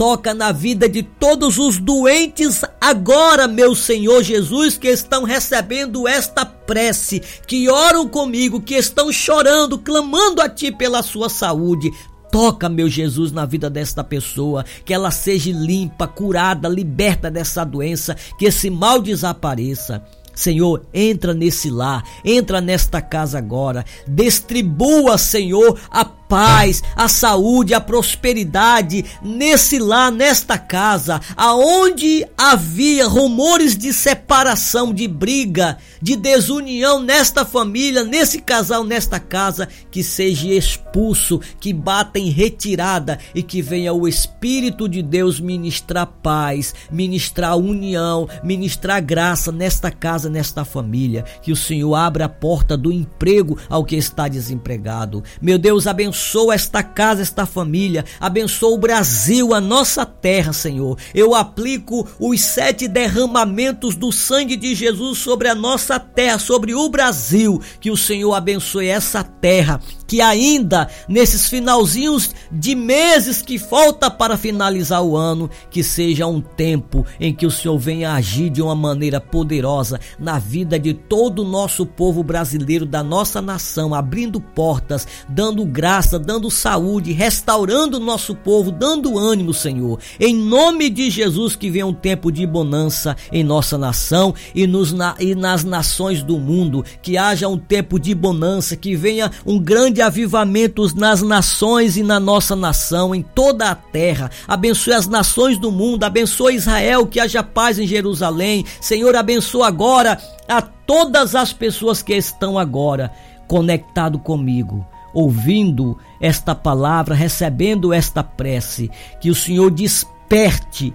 toca 0.00 0.32
na 0.32 0.50
vida 0.50 0.88
de 0.88 1.02
todos 1.02 1.58
os 1.58 1.76
doentes 1.76 2.62
agora, 2.80 3.46
meu 3.46 3.74
Senhor 3.74 4.22
Jesus, 4.22 4.78
que 4.78 4.88
estão 4.88 5.24
recebendo 5.24 6.08
esta 6.08 6.42
prece, 6.46 7.20
que 7.46 7.68
oram 7.68 8.08
comigo, 8.08 8.62
que 8.62 8.76
estão 8.76 9.12
chorando, 9.12 9.78
clamando 9.78 10.40
a 10.40 10.48
Ti 10.48 10.72
pela 10.72 11.02
sua 11.02 11.28
saúde. 11.28 11.90
Toca, 12.30 12.68
meu 12.68 12.88
Jesus, 12.88 13.32
na 13.32 13.44
vida 13.44 13.68
desta 13.68 14.04
pessoa, 14.04 14.64
que 14.84 14.94
ela 14.94 15.10
seja 15.10 15.50
limpa, 15.50 16.06
curada, 16.06 16.68
liberta 16.68 17.30
dessa 17.30 17.64
doença, 17.64 18.16
que 18.38 18.46
esse 18.46 18.70
mal 18.70 19.00
desapareça. 19.00 20.02
Senhor, 20.34 20.86
entra 20.94 21.34
nesse 21.34 21.70
lar, 21.70 22.04
entra 22.24 22.60
nesta 22.60 23.02
casa 23.02 23.36
agora, 23.36 23.84
distribua, 24.06 25.18
Senhor, 25.18 25.78
a 25.90 26.04
paz, 26.30 26.80
a 26.94 27.08
saúde, 27.08 27.74
a 27.74 27.80
prosperidade 27.80 29.04
nesse 29.20 29.80
lar, 29.80 30.12
nesta 30.12 30.56
casa, 30.56 31.20
aonde 31.36 32.24
havia 32.38 33.08
rumores 33.08 33.76
de 33.76 33.92
separação, 33.92 34.94
de 34.94 35.08
briga, 35.08 35.76
de 36.00 36.14
desunião 36.14 37.02
nesta 37.02 37.44
família, 37.44 38.04
nesse 38.04 38.40
casal, 38.40 38.84
nesta 38.84 39.18
casa, 39.18 39.68
que 39.90 40.04
seja 40.04 40.46
expulso, 40.46 41.40
que 41.58 41.72
bata 41.72 42.16
em 42.16 42.30
retirada 42.30 43.18
e 43.34 43.42
que 43.42 43.60
venha 43.60 43.92
o 43.92 44.06
Espírito 44.06 44.88
de 44.88 45.02
Deus 45.02 45.40
ministrar 45.40 46.06
paz, 46.22 46.72
ministrar 46.92 47.56
união, 47.56 48.28
ministrar 48.44 49.02
graça 49.02 49.50
nesta 49.50 49.90
casa, 49.90 50.30
nesta 50.30 50.64
família, 50.64 51.24
que 51.42 51.50
o 51.50 51.56
Senhor 51.56 51.96
abra 51.96 52.26
a 52.26 52.28
porta 52.28 52.76
do 52.76 52.92
emprego 52.92 53.58
ao 53.68 53.84
que 53.84 53.96
está 53.96 54.28
desempregado. 54.28 55.24
Meu 55.42 55.58
Deus, 55.58 55.88
abençoe 55.88 56.19
abençoa 56.20 56.54
esta 56.54 56.82
casa, 56.82 57.22
esta 57.22 57.46
família, 57.46 58.04
abençoa 58.20 58.74
o 58.74 58.78
Brasil, 58.78 59.54
a 59.54 59.60
nossa 59.60 60.04
terra, 60.04 60.52
Senhor. 60.52 60.98
Eu 61.14 61.34
aplico 61.34 62.06
os 62.18 62.42
sete 62.42 62.86
derramamentos 62.86 63.96
do 63.96 64.12
sangue 64.12 64.54
de 64.54 64.74
Jesus 64.74 65.18
sobre 65.18 65.48
a 65.48 65.54
nossa 65.54 65.98
terra, 65.98 66.38
sobre 66.38 66.74
o 66.74 66.88
Brasil. 66.90 67.60
Que 67.80 67.90
o 67.90 67.96
Senhor 67.96 68.34
abençoe 68.34 68.86
essa 68.86 69.24
terra, 69.24 69.80
que 70.10 70.20
ainda 70.20 70.88
nesses 71.08 71.46
finalzinhos 71.46 72.34
de 72.50 72.74
meses 72.74 73.40
que 73.42 73.60
falta 73.60 74.10
para 74.10 74.36
finalizar 74.36 75.04
o 75.04 75.16
ano, 75.16 75.48
que 75.70 75.84
seja 75.84 76.26
um 76.26 76.40
tempo 76.40 77.06
em 77.20 77.32
que 77.32 77.46
o 77.46 77.50
Senhor 77.50 77.78
venha 77.78 78.14
agir 78.14 78.50
de 78.50 78.60
uma 78.60 78.74
maneira 78.74 79.20
poderosa 79.20 80.00
na 80.18 80.36
vida 80.36 80.80
de 80.80 80.94
todo 80.94 81.42
o 81.42 81.48
nosso 81.48 81.86
povo 81.86 82.24
brasileiro, 82.24 82.84
da 82.84 83.04
nossa 83.04 83.40
nação, 83.40 83.94
abrindo 83.94 84.40
portas, 84.40 85.06
dando 85.28 85.64
graça 85.64 86.18
dando 86.18 86.50
saúde, 86.50 87.12
restaurando 87.12 87.98
o 87.98 88.00
nosso 88.00 88.34
povo, 88.34 88.72
dando 88.72 89.16
ânimo, 89.16 89.54
Senhor. 89.54 90.00
Em 90.18 90.34
nome 90.34 90.90
de 90.90 91.08
Jesus, 91.08 91.54
que 91.54 91.70
venha 91.70 91.86
um 91.86 91.94
tempo 91.94 92.32
de 92.32 92.44
bonança 92.44 93.16
em 93.30 93.44
nossa 93.44 93.78
nação 93.78 94.34
e, 94.52 94.66
nos, 94.66 94.92
na, 94.92 95.14
e 95.20 95.36
nas 95.36 95.62
nações 95.62 96.20
do 96.24 96.36
mundo. 96.36 96.84
Que 97.00 97.16
haja 97.16 97.46
um 97.46 97.56
tempo 97.56 97.96
de 97.96 98.12
bonança, 98.12 98.74
que 98.74 98.96
venha 98.96 99.30
um 99.46 99.56
grande 99.56 99.99
avivamento 100.02 100.84
nas 100.96 101.22
nações 101.22 101.96
e 101.96 102.02
na 102.02 102.18
nossa 102.20 102.54
nação, 102.56 103.14
em 103.14 103.22
toda 103.22 103.70
a 103.70 103.74
terra. 103.74 104.30
Abençoe 104.46 104.92
as 104.92 105.06
nações 105.06 105.58
do 105.58 105.70
mundo, 105.70 106.04
abençoe 106.04 106.54
Israel, 106.54 107.06
que 107.06 107.20
haja 107.20 107.42
paz 107.42 107.78
em 107.78 107.86
Jerusalém. 107.86 108.64
Senhor, 108.80 109.14
abençoa 109.16 109.68
agora 109.68 110.18
a 110.48 110.62
todas 110.62 111.34
as 111.34 111.52
pessoas 111.52 112.02
que 112.02 112.14
estão 112.14 112.58
agora 112.58 113.12
conectado 113.46 114.18
comigo 114.18 114.86
ouvindo 115.12 115.98
esta 116.20 116.54
palavra, 116.54 117.14
recebendo 117.14 117.92
esta 117.92 118.22
prece, 118.22 118.90
que 119.20 119.30
o 119.30 119.34
Senhor 119.34 119.70
desperte, 119.70 120.94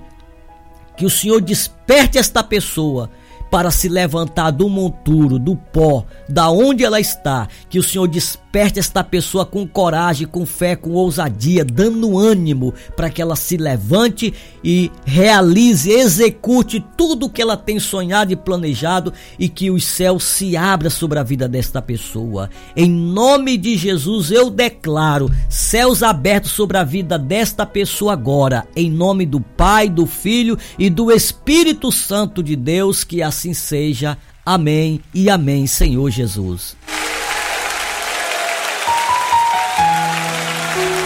que 0.96 1.06
o 1.06 1.10
Senhor 1.10 1.42
desperte 1.42 2.18
esta 2.18 2.44
pessoa 2.44 3.10
para 3.56 3.72
se 3.72 3.88
levantar 3.88 4.52
do 4.52 4.68
monturo, 4.68 5.40
do 5.40 5.56
pó, 5.56 6.04
da 6.28 6.50
onde 6.50 6.84
ela 6.84 7.00
está, 7.00 7.48
que 7.70 7.80
o 7.80 7.84
Senhor 7.84 8.06
desperte 8.06 8.80
esta 8.80 9.02
pessoa 9.02 9.46
com 9.46 9.66
coragem, 9.66 10.28
com 10.28 10.46
fé, 10.46 10.76
com 10.76 10.92
ousadia, 10.92 11.64
dando 11.64 12.18
ânimo 12.18 12.74
para 12.98 13.10
que 13.10 13.22
ela 13.22 13.38
se 13.38 13.56
levante 13.56 14.34
e 14.62 14.92
realize, 15.06 15.90
execute 15.90 16.84
tudo 16.98 17.28
o 17.28 17.30
que 17.30 17.42
ela 17.42 17.56
tem 17.56 17.80
sonhado 17.80 18.34
e 18.34 18.36
planejado 18.36 19.14
e 19.40 19.48
que 19.48 19.72
os 19.72 19.86
céus 19.86 20.26
se 20.26 20.58
abram 20.58 20.90
sobre 20.90 21.18
a 21.18 21.24
vida 21.24 21.48
desta 21.48 21.82
pessoa. 21.82 22.50
Em 22.76 22.90
nome 22.90 23.56
de 23.58 23.78
Jesus 23.78 24.32
eu 24.32 24.50
declaro 24.50 25.32
céus 25.48 26.04
abertos 26.04 26.52
sobre 26.52 26.78
a 26.78 26.84
vida 26.84 27.18
desta 27.18 27.66
pessoa 27.66 28.12
agora, 28.12 28.68
em 28.76 28.92
nome 28.92 29.26
do 29.26 29.40
Pai, 29.40 29.90
do 29.90 30.06
Filho 30.06 30.58
e 30.78 30.90
do 30.90 31.10
Espírito 31.10 31.90
Santo 31.90 32.44
de 32.44 32.58
Deus, 32.58 33.06
que 33.06 33.24
assim 33.46 33.54
seja. 33.54 34.18
Amém 34.46 35.02
e 35.14 35.30
amém, 35.30 35.68
Senhor 35.68 36.10
Jesus. 36.10 36.76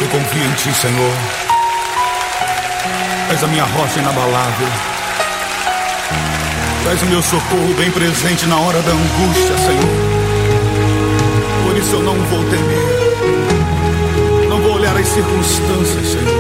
Eu 0.01 0.07
confio 0.07 0.43
em 0.43 0.53
Ti, 0.53 0.73
Senhor. 0.73 1.13
És 3.31 3.43
a 3.43 3.47
minha 3.47 3.65
rocha 3.65 3.99
inabalável. 3.99 4.67
És 6.89 7.01
o 7.01 7.05
meu 7.05 7.21
socorro 7.21 7.73
bem 7.77 7.91
presente 7.91 8.45
na 8.47 8.59
hora 8.59 8.81
da 8.81 8.91
angústia, 8.91 9.57
Senhor. 9.57 9.89
Por 11.65 11.77
isso 11.77 11.95
eu 11.95 12.03
não 12.03 12.15
vou 12.15 12.43
temer. 12.45 14.49
Não 14.49 14.61
vou 14.61 14.73
olhar 14.73 14.95
as 14.95 15.07
circunstâncias, 15.07 16.07
Senhor. 16.07 16.38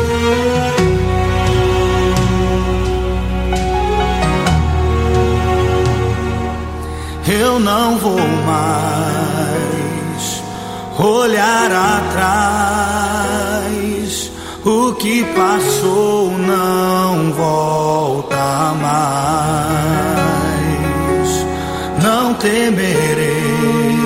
Eu 7.29 7.59
não 7.59 7.97
vou 7.99 8.17
mais 8.17 8.89
olhar 10.97 11.71
atrás. 11.71 13.19
O 14.65 14.93
que 14.95 15.23
passou 15.35 16.31
não 16.31 17.31
volta 17.33 18.73
mais. 18.81 19.69
Não 22.03 22.33
temerei 22.33 23.99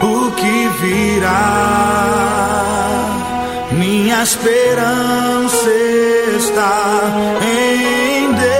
o 0.00 0.30
que 0.32 0.68
virá. 0.80 1.88
Minha 3.72 4.22
esperança 4.22 5.70
está 6.36 7.02
em 7.42 8.32
Deus. 8.32 8.57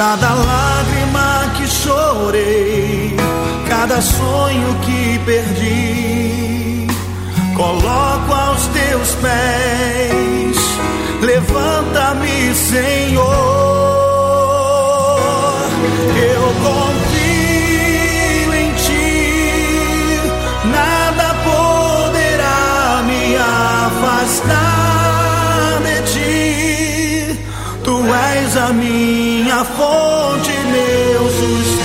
Cada 0.00 0.32
lágrima 0.32 1.52
que 1.58 1.66
chorei, 1.68 3.14
cada 3.68 4.00
sonho 4.00 4.74
que 4.80 5.20
perdi 5.26 6.86
coloco 7.54 8.32
aos 8.32 8.66
teus 8.68 9.10
pés. 9.16 10.56
Levanta-me, 11.20 12.54
Senhor. 12.54 13.26
Eu 16.32 16.44
confio 16.64 18.54
em 18.54 18.72
ti, 18.86 20.18
nada 20.64 21.34
poderá 21.44 23.02
me 23.04 23.36
afastar 23.36 24.62
de 25.84 26.00
ti. 26.10 27.38
Tu 27.84 27.94
és 28.14 28.56
a 28.56 28.72
minha 28.72 29.29
fonte, 29.64 30.50
meu 30.50 31.30
sustento, 31.30 31.80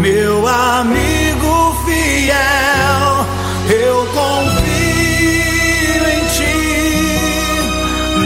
meu 0.00 0.46
amigo 0.46 1.76
fiel. 1.84 3.26
Eu 3.68 4.06
confio 4.06 6.04
em 6.14 6.24
ti, 6.36 6.58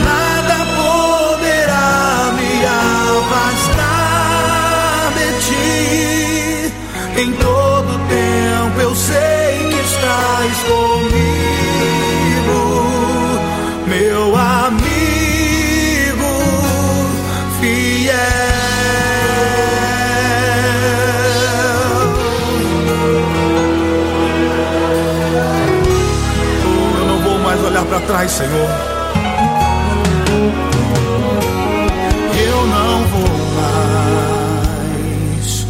nada 0.04 0.56
poderá 0.76 2.32
me 2.36 2.52
afastar 3.74 4.32
de 5.16 5.28
ti. 5.46 6.72
Em 7.20 7.32
todo 7.32 7.55
olhar 27.76 27.84
para 27.84 28.00
trás, 28.00 28.30
Senhor. 28.30 28.70
Eu 32.48 32.66
não 32.66 33.04
vou 33.08 33.28
mais 35.20 35.66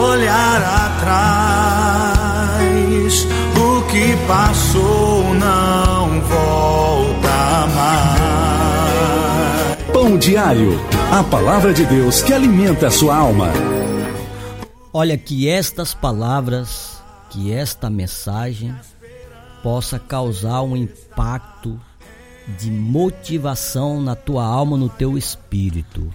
olhar 0.00 0.62
atrás. 0.86 1.98
O 3.56 3.82
que 3.90 4.16
passou 4.28 5.34
não 5.34 6.20
volta 6.20 7.66
mais. 7.74 8.98
Pão 9.92 10.16
diário. 10.16 10.80
A 11.10 11.24
palavra 11.24 11.72
de 11.72 11.84
Deus 11.86 12.22
que 12.22 12.32
alimenta 12.32 12.86
a 12.86 12.90
sua 12.90 13.16
alma. 13.16 13.50
Olha 14.92 15.18
que 15.18 15.48
estas 15.48 15.92
palavras, 15.94 17.02
que 17.30 17.52
esta 17.52 17.90
mensagem 17.90 18.76
possa 19.62 19.98
causar 19.98 20.62
um 20.62 20.76
impacto 20.76 21.78
de 22.58 22.70
motivação 22.70 24.00
na 24.00 24.14
tua 24.14 24.44
alma, 24.44 24.76
no 24.76 24.88
teu 24.88 25.18
espírito. 25.18 26.10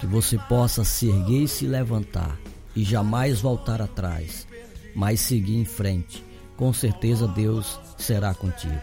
Que 0.00 0.06
você 0.06 0.36
possa 0.36 0.84
se 0.84 1.08
erguer 1.08 1.44
e 1.44 1.48
se 1.48 1.66
levantar 1.66 2.36
e 2.74 2.82
jamais 2.82 3.40
voltar 3.40 3.80
atrás, 3.80 4.46
mas 4.94 5.20
seguir 5.20 5.56
em 5.56 5.64
frente. 5.64 6.24
Com 6.56 6.72
certeza 6.72 7.28
Deus 7.28 7.78
será 7.96 8.34
contigo. 8.34 8.82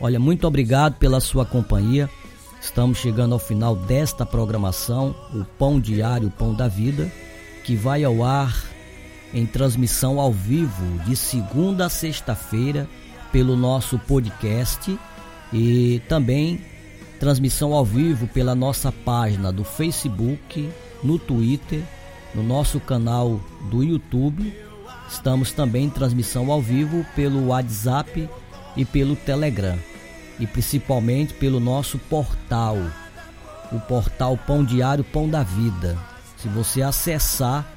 Olha, 0.00 0.18
muito 0.18 0.46
obrigado 0.46 0.96
pela 0.96 1.20
sua 1.20 1.44
companhia. 1.44 2.10
Estamos 2.60 2.98
chegando 2.98 3.32
ao 3.32 3.38
final 3.38 3.74
desta 3.74 4.26
programação, 4.26 5.14
o 5.32 5.44
Pão 5.44 5.80
Diário, 5.80 6.28
o 6.28 6.30
Pão 6.30 6.54
da 6.54 6.68
Vida, 6.68 7.10
que 7.64 7.74
vai 7.74 8.04
ao 8.04 8.24
ar 8.24 8.64
em 9.32 9.46
transmissão 9.46 10.18
ao 10.18 10.32
vivo 10.32 10.98
de 11.04 11.14
segunda 11.14 11.86
a 11.86 11.88
sexta-feira 11.88 12.88
pelo 13.32 13.56
nosso 13.56 13.98
podcast 13.98 14.98
e 15.52 16.00
também 16.08 16.60
transmissão 17.18 17.72
ao 17.74 17.84
vivo 17.84 18.26
pela 18.28 18.54
nossa 18.54 18.90
página 18.90 19.52
do 19.52 19.64
Facebook, 19.64 20.70
no 21.02 21.18
Twitter, 21.18 21.82
no 22.34 22.42
nosso 22.42 22.80
canal 22.80 23.40
do 23.70 23.82
YouTube. 23.82 24.52
Estamos 25.08 25.52
também 25.52 25.84
em 25.84 25.90
transmissão 25.90 26.50
ao 26.50 26.62
vivo 26.62 27.04
pelo 27.14 27.48
WhatsApp 27.48 28.28
e 28.76 28.84
pelo 28.84 29.16
Telegram 29.16 29.78
e 30.40 30.46
principalmente 30.46 31.34
pelo 31.34 31.60
nosso 31.60 31.98
portal, 31.98 32.78
o 33.70 33.78
portal 33.80 34.36
Pão 34.38 34.64
Diário 34.64 35.04
Pão 35.04 35.28
da 35.28 35.42
Vida. 35.42 35.98
Se 36.38 36.48
você 36.48 36.80
acessar 36.80 37.70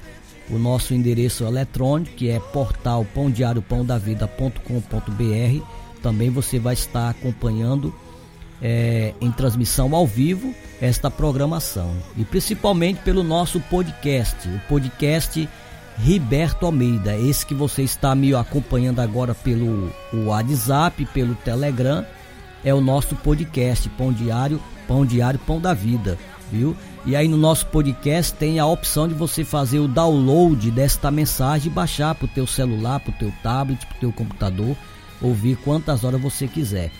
o 0.50 0.58
nosso 0.58 0.94
endereço 0.94 1.44
eletrônico, 1.44 2.16
que 2.16 2.28
é 2.28 2.38
portal 2.38 3.06
pãodiariopãodavida.com.br, 3.14 5.64
também 6.02 6.30
você 6.30 6.58
vai 6.58 6.74
estar 6.74 7.10
acompanhando 7.10 7.94
é, 8.60 9.14
em 9.20 9.32
transmissão 9.32 9.94
ao 9.94 10.06
vivo 10.06 10.54
esta 10.80 11.10
programação. 11.10 11.94
E 12.16 12.24
principalmente 12.24 13.00
pelo 13.00 13.22
nosso 13.22 13.60
podcast, 13.60 14.48
o 14.48 14.60
podcast 14.68 15.48
Riberto 15.98 16.66
Almeida, 16.66 17.16
esse 17.16 17.46
que 17.46 17.54
você 17.54 17.82
está 17.82 18.14
me 18.14 18.34
acompanhando 18.34 19.00
agora 19.00 19.34
pelo 19.34 19.90
WhatsApp, 20.12 21.06
pelo 21.06 21.34
Telegram, 21.36 22.04
é 22.64 22.74
o 22.74 22.80
nosso 22.80 23.14
podcast 23.16 23.88
Pão 23.90 24.12
Diário, 24.12 24.60
Pão 24.88 25.06
Diário, 25.06 25.38
Pão 25.40 25.60
da 25.60 25.72
Vida, 25.72 26.18
viu? 26.50 26.76
E 27.06 27.14
aí 27.14 27.28
no 27.28 27.36
nosso 27.36 27.66
podcast 27.66 28.32
tem 28.32 28.58
a 28.58 28.66
opção 28.66 29.06
de 29.06 29.12
você 29.12 29.44
fazer 29.44 29.78
o 29.78 29.86
download 29.86 30.70
desta 30.70 31.10
mensagem 31.10 31.70
e 31.70 31.74
baixar 31.74 32.14
para 32.14 32.24
o 32.24 32.28
teu 32.28 32.46
celular, 32.46 32.98
para 32.98 33.10
o 33.10 33.18
teu 33.18 33.32
tablet, 33.42 33.84
para 33.84 33.96
o 33.96 34.00
teu 34.00 34.12
computador, 34.12 34.74
ouvir 35.20 35.56
quantas 35.56 36.02
horas 36.02 36.20
você 36.20 36.48
quiser. 36.48 36.90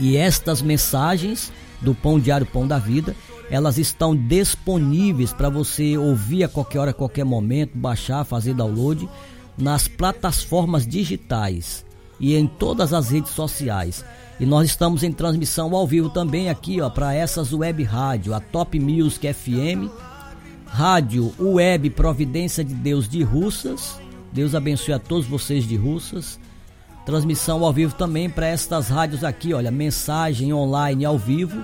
E 0.00 0.16
estas 0.16 0.60
mensagens 0.60 1.52
do 1.80 1.94
Pão 1.94 2.18
Diário 2.18 2.44
Pão 2.44 2.66
da 2.66 2.78
Vida, 2.78 3.14
elas 3.48 3.78
estão 3.78 4.16
disponíveis 4.16 5.32
para 5.32 5.48
você 5.48 5.96
ouvir 5.96 6.42
a 6.42 6.48
qualquer 6.48 6.80
hora, 6.80 6.90
a 6.90 6.94
qualquer 6.94 7.24
momento, 7.24 7.78
baixar, 7.78 8.24
fazer 8.24 8.52
download 8.52 9.08
nas 9.56 9.86
plataformas 9.86 10.84
digitais 10.84 11.84
e 12.18 12.34
em 12.34 12.48
todas 12.48 12.92
as 12.92 13.10
redes 13.10 13.30
sociais. 13.30 14.04
E 14.40 14.46
nós 14.46 14.70
estamos 14.70 15.02
em 15.02 15.12
transmissão 15.12 15.76
ao 15.76 15.86
vivo 15.86 16.08
também 16.08 16.48
aqui, 16.48 16.80
ó, 16.80 16.88
para 16.88 17.12
essas 17.12 17.52
web 17.52 17.82
rádio, 17.84 18.32
a 18.32 18.40
Top 18.40 18.80
Music 18.80 19.30
FM, 19.34 19.92
Rádio 20.64 21.30
Web 21.38 21.90
Providência 21.90 22.64
de 22.64 22.72
Deus 22.72 23.06
de 23.06 23.22
Russas. 23.22 24.00
Deus 24.32 24.54
abençoe 24.54 24.94
a 24.94 24.98
todos 24.98 25.26
vocês 25.26 25.68
de 25.68 25.76
Russas. 25.76 26.40
Transmissão 27.04 27.62
ao 27.62 27.70
vivo 27.70 27.94
também 27.94 28.30
para 28.30 28.46
estas 28.46 28.88
rádios 28.88 29.24
aqui, 29.24 29.52
olha, 29.52 29.70
mensagem 29.70 30.54
online 30.54 31.04
ao 31.04 31.18
vivo. 31.18 31.62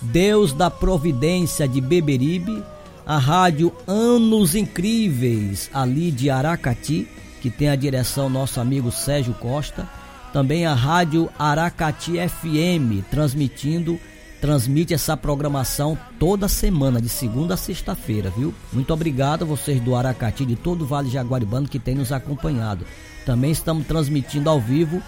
Deus 0.00 0.52
da 0.52 0.70
Providência 0.70 1.66
de 1.66 1.80
Beberibe, 1.80 2.62
a 3.04 3.18
rádio 3.18 3.72
Anos 3.84 4.54
Incríveis 4.54 5.68
ali 5.74 6.12
de 6.12 6.30
Aracati, 6.30 7.08
que 7.40 7.50
tem 7.50 7.68
a 7.68 7.74
direção 7.74 8.30
nosso 8.30 8.60
amigo 8.60 8.92
Sérgio 8.92 9.34
Costa. 9.34 9.88
Também 10.32 10.64
a 10.64 10.72
rádio 10.72 11.28
Aracati 11.38 12.12
FM, 12.16 13.04
transmitindo, 13.10 14.00
transmite 14.40 14.94
essa 14.94 15.14
programação 15.14 15.96
toda 16.18 16.48
semana, 16.48 17.02
de 17.02 17.08
segunda 17.08 17.52
a 17.52 17.56
sexta-feira, 17.56 18.30
viu? 18.30 18.54
Muito 18.72 18.94
obrigado 18.94 19.42
a 19.42 19.46
vocês 19.46 19.78
do 19.78 19.94
Aracati, 19.94 20.46
de 20.46 20.56
todo 20.56 20.82
o 20.82 20.86
Vale 20.86 21.10
Jaguaribano 21.10 21.68
que 21.68 21.78
tem 21.78 21.94
nos 21.94 22.12
acompanhado. 22.12 22.86
Também 23.26 23.50
estamos 23.50 23.86
transmitindo 23.86 24.48
ao 24.48 24.58
vivo 24.58 25.02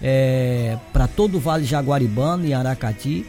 é, 0.00 0.78
para 0.92 1.08
todo 1.08 1.38
o 1.38 1.40
Vale 1.40 1.64
Jaguaribano 1.64 2.46
e 2.46 2.54
Aracati, 2.54 3.26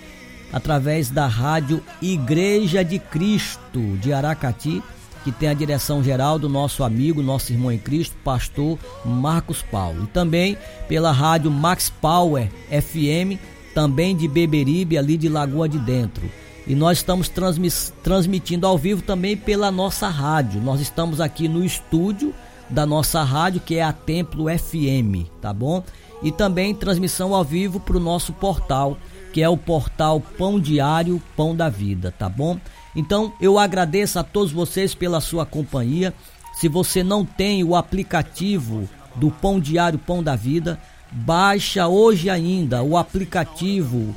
através 0.54 1.10
da 1.10 1.26
rádio 1.26 1.84
Igreja 2.00 2.84
de 2.84 3.00
Cristo 3.00 3.98
de 3.98 4.14
Aracati, 4.14 4.84
que 5.24 5.32
tem 5.32 5.50
a 5.50 5.54
direção 5.54 6.04
geral 6.04 6.40
do 6.40 6.48
nosso 6.50 6.84
amigo, 6.84 7.22
nosso 7.22 7.52
irmão 7.52 7.72
em 7.72 7.78
Cristo, 7.78 8.16
pastor 8.24 8.78
Marcos 9.06 9.62
Paulo. 9.62 10.04
E 10.04 10.08
também 10.08 10.58
pela 10.88 11.12
rádio 11.12 11.52
Max 11.52 11.90
Power 11.90 12.50
FM, 12.70 13.40
também 13.74 14.16
de 14.16 14.28
Beberibe, 14.28 14.98
ali 14.98 15.18
de 15.18 15.30
Lagoa 15.30 15.68
de 15.68 15.78
Dentro. 15.80 16.30
E 16.68 16.76
nós 16.76 17.00
estamos 17.00 17.32
transmitindo 18.04 18.68
ao 18.68 18.78
vivo 18.78 19.02
também 19.02 19.36
pela 19.36 19.72
nossa 19.72 20.08
rádio. 20.08 20.62
Nós 20.62 20.80
estamos 20.80 21.20
aqui 21.20 21.48
no 21.48 21.64
estúdio 21.64 22.34
da 22.70 22.86
nossa 22.86 23.24
rádio, 23.24 23.62
que 23.62 23.76
é 23.76 23.84
a 23.84 23.92
Templo 23.92 24.46
FM, 24.46 25.28
tá 25.42 25.52
bom? 25.52 25.84
E 26.22 26.32
também 26.32 26.76
transmissão 26.76 27.34
ao 27.34 27.44
vivo 27.44 27.80
para 27.80 27.98
o 27.98 28.00
nosso 28.00 28.34
portal, 28.34 28.98
que 29.32 29.42
é 29.42 29.50
o 29.50 29.58
portal 29.58 30.20
Pão 30.20 30.60
Diário 30.60 31.22
Pão 31.36 31.56
da 31.56 31.70
Vida, 31.70 32.14
tá 32.18 32.28
bom? 32.28 32.60
Então 32.96 33.34
eu 33.40 33.58
agradeço 33.60 34.20
a 34.20 34.24
todos 34.24 34.52
vocês 34.52 34.94
pela 34.94 35.22
sua 35.22 35.46
companhia. 35.46 36.14
Se 36.56 36.68
você 36.68 37.04
não 37.04 37.24
tem 37.24 37.64
o 37.64 37.76
aplicativo 37.76 38.90
do 39.16 39.30
Pão 39.30 39.60
Diário 39.60 40.00
Pão 40.00 40.22
da 40.24 40.36
Vida, 40.36 40.80
baixa 41.12 41.88
hoje 41.88 42.30
ainda 42.30 42.84
o 42.84 42.98
aplicativo 42.98 44.16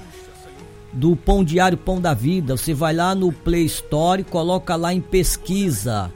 do 0.92 1.16
Pão 1.16 1.44
Diário 1.44 1.78
Pão 1.78 2.00
da 2.00 2.14
Vida. 2.14 2.56
Você 2.56 2.74
vai 2.74 2.94
lá 2.94 3.14
no 3.14 3.32
Play 3.32 3.64
Store, 3.66 4.24
coloca 4.24 4.76
lá 4.76 4.92
em 4.92 5.00
pesquisa 5.00 6.12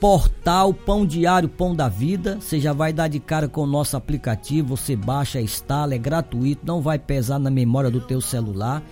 portal 0.00 0.72
Pão 0.72 1.04
Diário 1.04 1.48
Pão 1.48 1.74
da 1.74 1.88
Vida. 1.88 2.38
Você 2.40 2.58
já 2.58 2.72
vai 2.72 2.92
dar 2.92 3.08
de 3.08 3.20
cara 3.20 3.46
com 3.46 3.62
o 3.62 3.66
nosso 3.66 3.96
aplicativo. 3.96 4.76
Você 4.76 4.96
baixa, 4.96 5.40
instala, 5.40 5.94
é 5.94 5.98
gratuito, 5.98 6.66
não 6.66 6.80
vai 6.80 6.98
pesar 6.98 7.38
na 7.38 7.50
memória 7.50 7.90
do 7.90 8.00
teu 8.00 8.20
celular. 8.20 8.82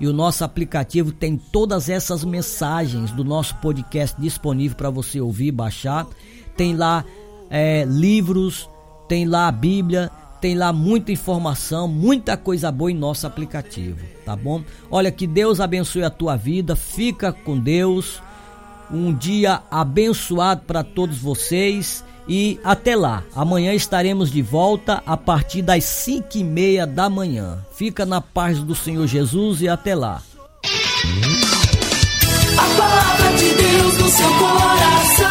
E 0.00 0.08
o 0.08 0.12
nosso 0.12 0.42
aplicativo 0.42 1.12
tem 1.12 1.36
todas 1.36 1.88
essas 1.88 2.24
mensagens 2.24 3.12
do 3.12 3.22
nosso 3.22 3.54
podcast 3.56 4.20
disponível 4.20 4.76
para 4.76 4.90
você 4.90 5.20
ouvir, 5.20 5.52
baixar. 5.52 6.06
Tem 6.56 6.74
lá 6.74 7.04
é, 7.50 7.84
livros, 7.84 8.68
tem 9.06 9.26
lá 9.26 9.46
a 9.46 9.52
Bíblia, 9.52 10.10
tem 10.40 10.56
lá 10.56 10.72
muita 10.72 11.12
informação, 11.12 11.86
muita 11.86 12.36
coisa 12.36 12.72
boa 12.72 12.90
em 12.90 12.94
nosso 12.94 13.26
aplicativo, 13.26 14.04
tá 14.24 14.34
bom? 14.34 14.62
Olha 14.90 15.10
que 15.10 15.26
Deus 15.26 15.60
abençoe 15.60 16.02
a 16.02 16.10
tua 16.10 16.36
vida, 16.36 16.74
fica 16.74 17.32
com 17.32 17.58
Deus. 17.58 18.20
Um 18.92 19.14
dia 19.14 19.60
abençoado 19.70 20.62
para 20.66 20.82
todos 20.82 21.18
vocês 21.18 22.04
e 22.28 22.58
até 22.64 22.96
lá. 22.96 23.22
Amanhã 23.34 23.72
estaremos 23.72 24.30
de 24.30 24.42
volta 24.42 25.02
a 25.06 25.16
partir 25.16 25.62
das 25.62 25.84
cinco 25.84 26.36
e 26.36 26.44
meia 26.44 26.86
da 26.86 27.08
manhã. 27.08 27.58
Fica 27.74 28.04
na 28.04 28.20
paz 28.20 28.58
do 28.60 28.74
Senhor 28.74 29.06
Jesus 29.06 29.60
e 29.60 29.68
até 29.68 29.94
lá. 29.94 30.22
A 32.56 32.76
palavra 32.76 33.36
de 33.36 33.50
Deus 33.54 33.98
no 33.98 34.08
seu 34.08 34.28
coração, 34.34 35.28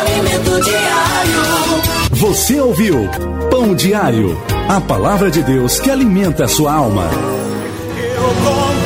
alimento 0.00 0.64
diário. 0.64 1.86
Você 2.12 2.60
ouviu 2.60 3.08
Pão 3.50 3.74
Diário, 3.74 4.36
a 4.68 4.80
palavra 4.80 5.30
de 5.30 5.42
Deus 5.42 5.78
que 5.78 5.90
alimenta 5.90 6.44
a 6.44 6.48
sua 6.48 6.72
alma. 6.72 7.04
Eu 7.04 8.28
confio 8.44 8.85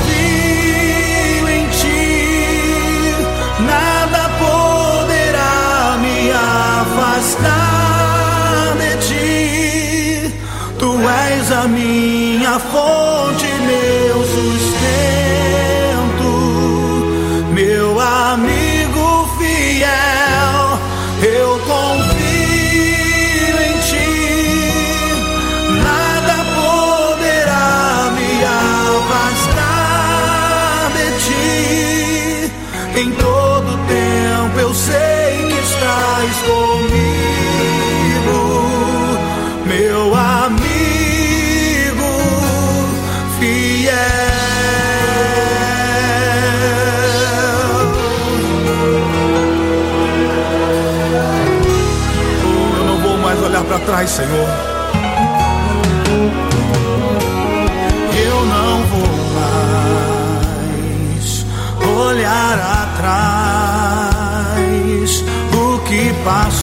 minha 11.69 12.59
fonte, 12.59 13.10
mais 53.91 53.91
olhar 53.91 53.91
para 53.91 53.91
trás, 53.91 54.11
Senhor. 54.11 54.49
Eu 58.25 58.47
não 58.47 58.87
vou 58.87 59.09
mais 59.35 61.45
olhar 61.99 62.59
atrás. 63.59 65.25
O 65.53 65.79
que 65.81 66.15
passou 66.25 66.60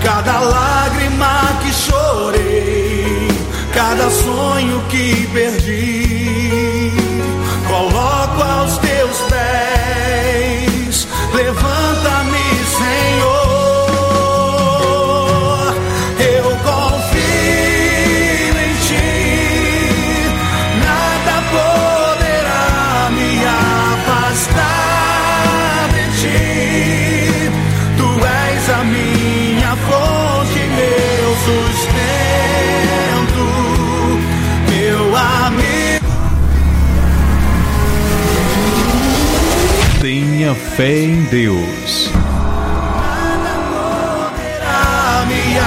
cada 0.00 0.40
lágrima 0.40 0.79
fé 40.80 41.04
em 41.04 41.24
Deus. 41.24 41.79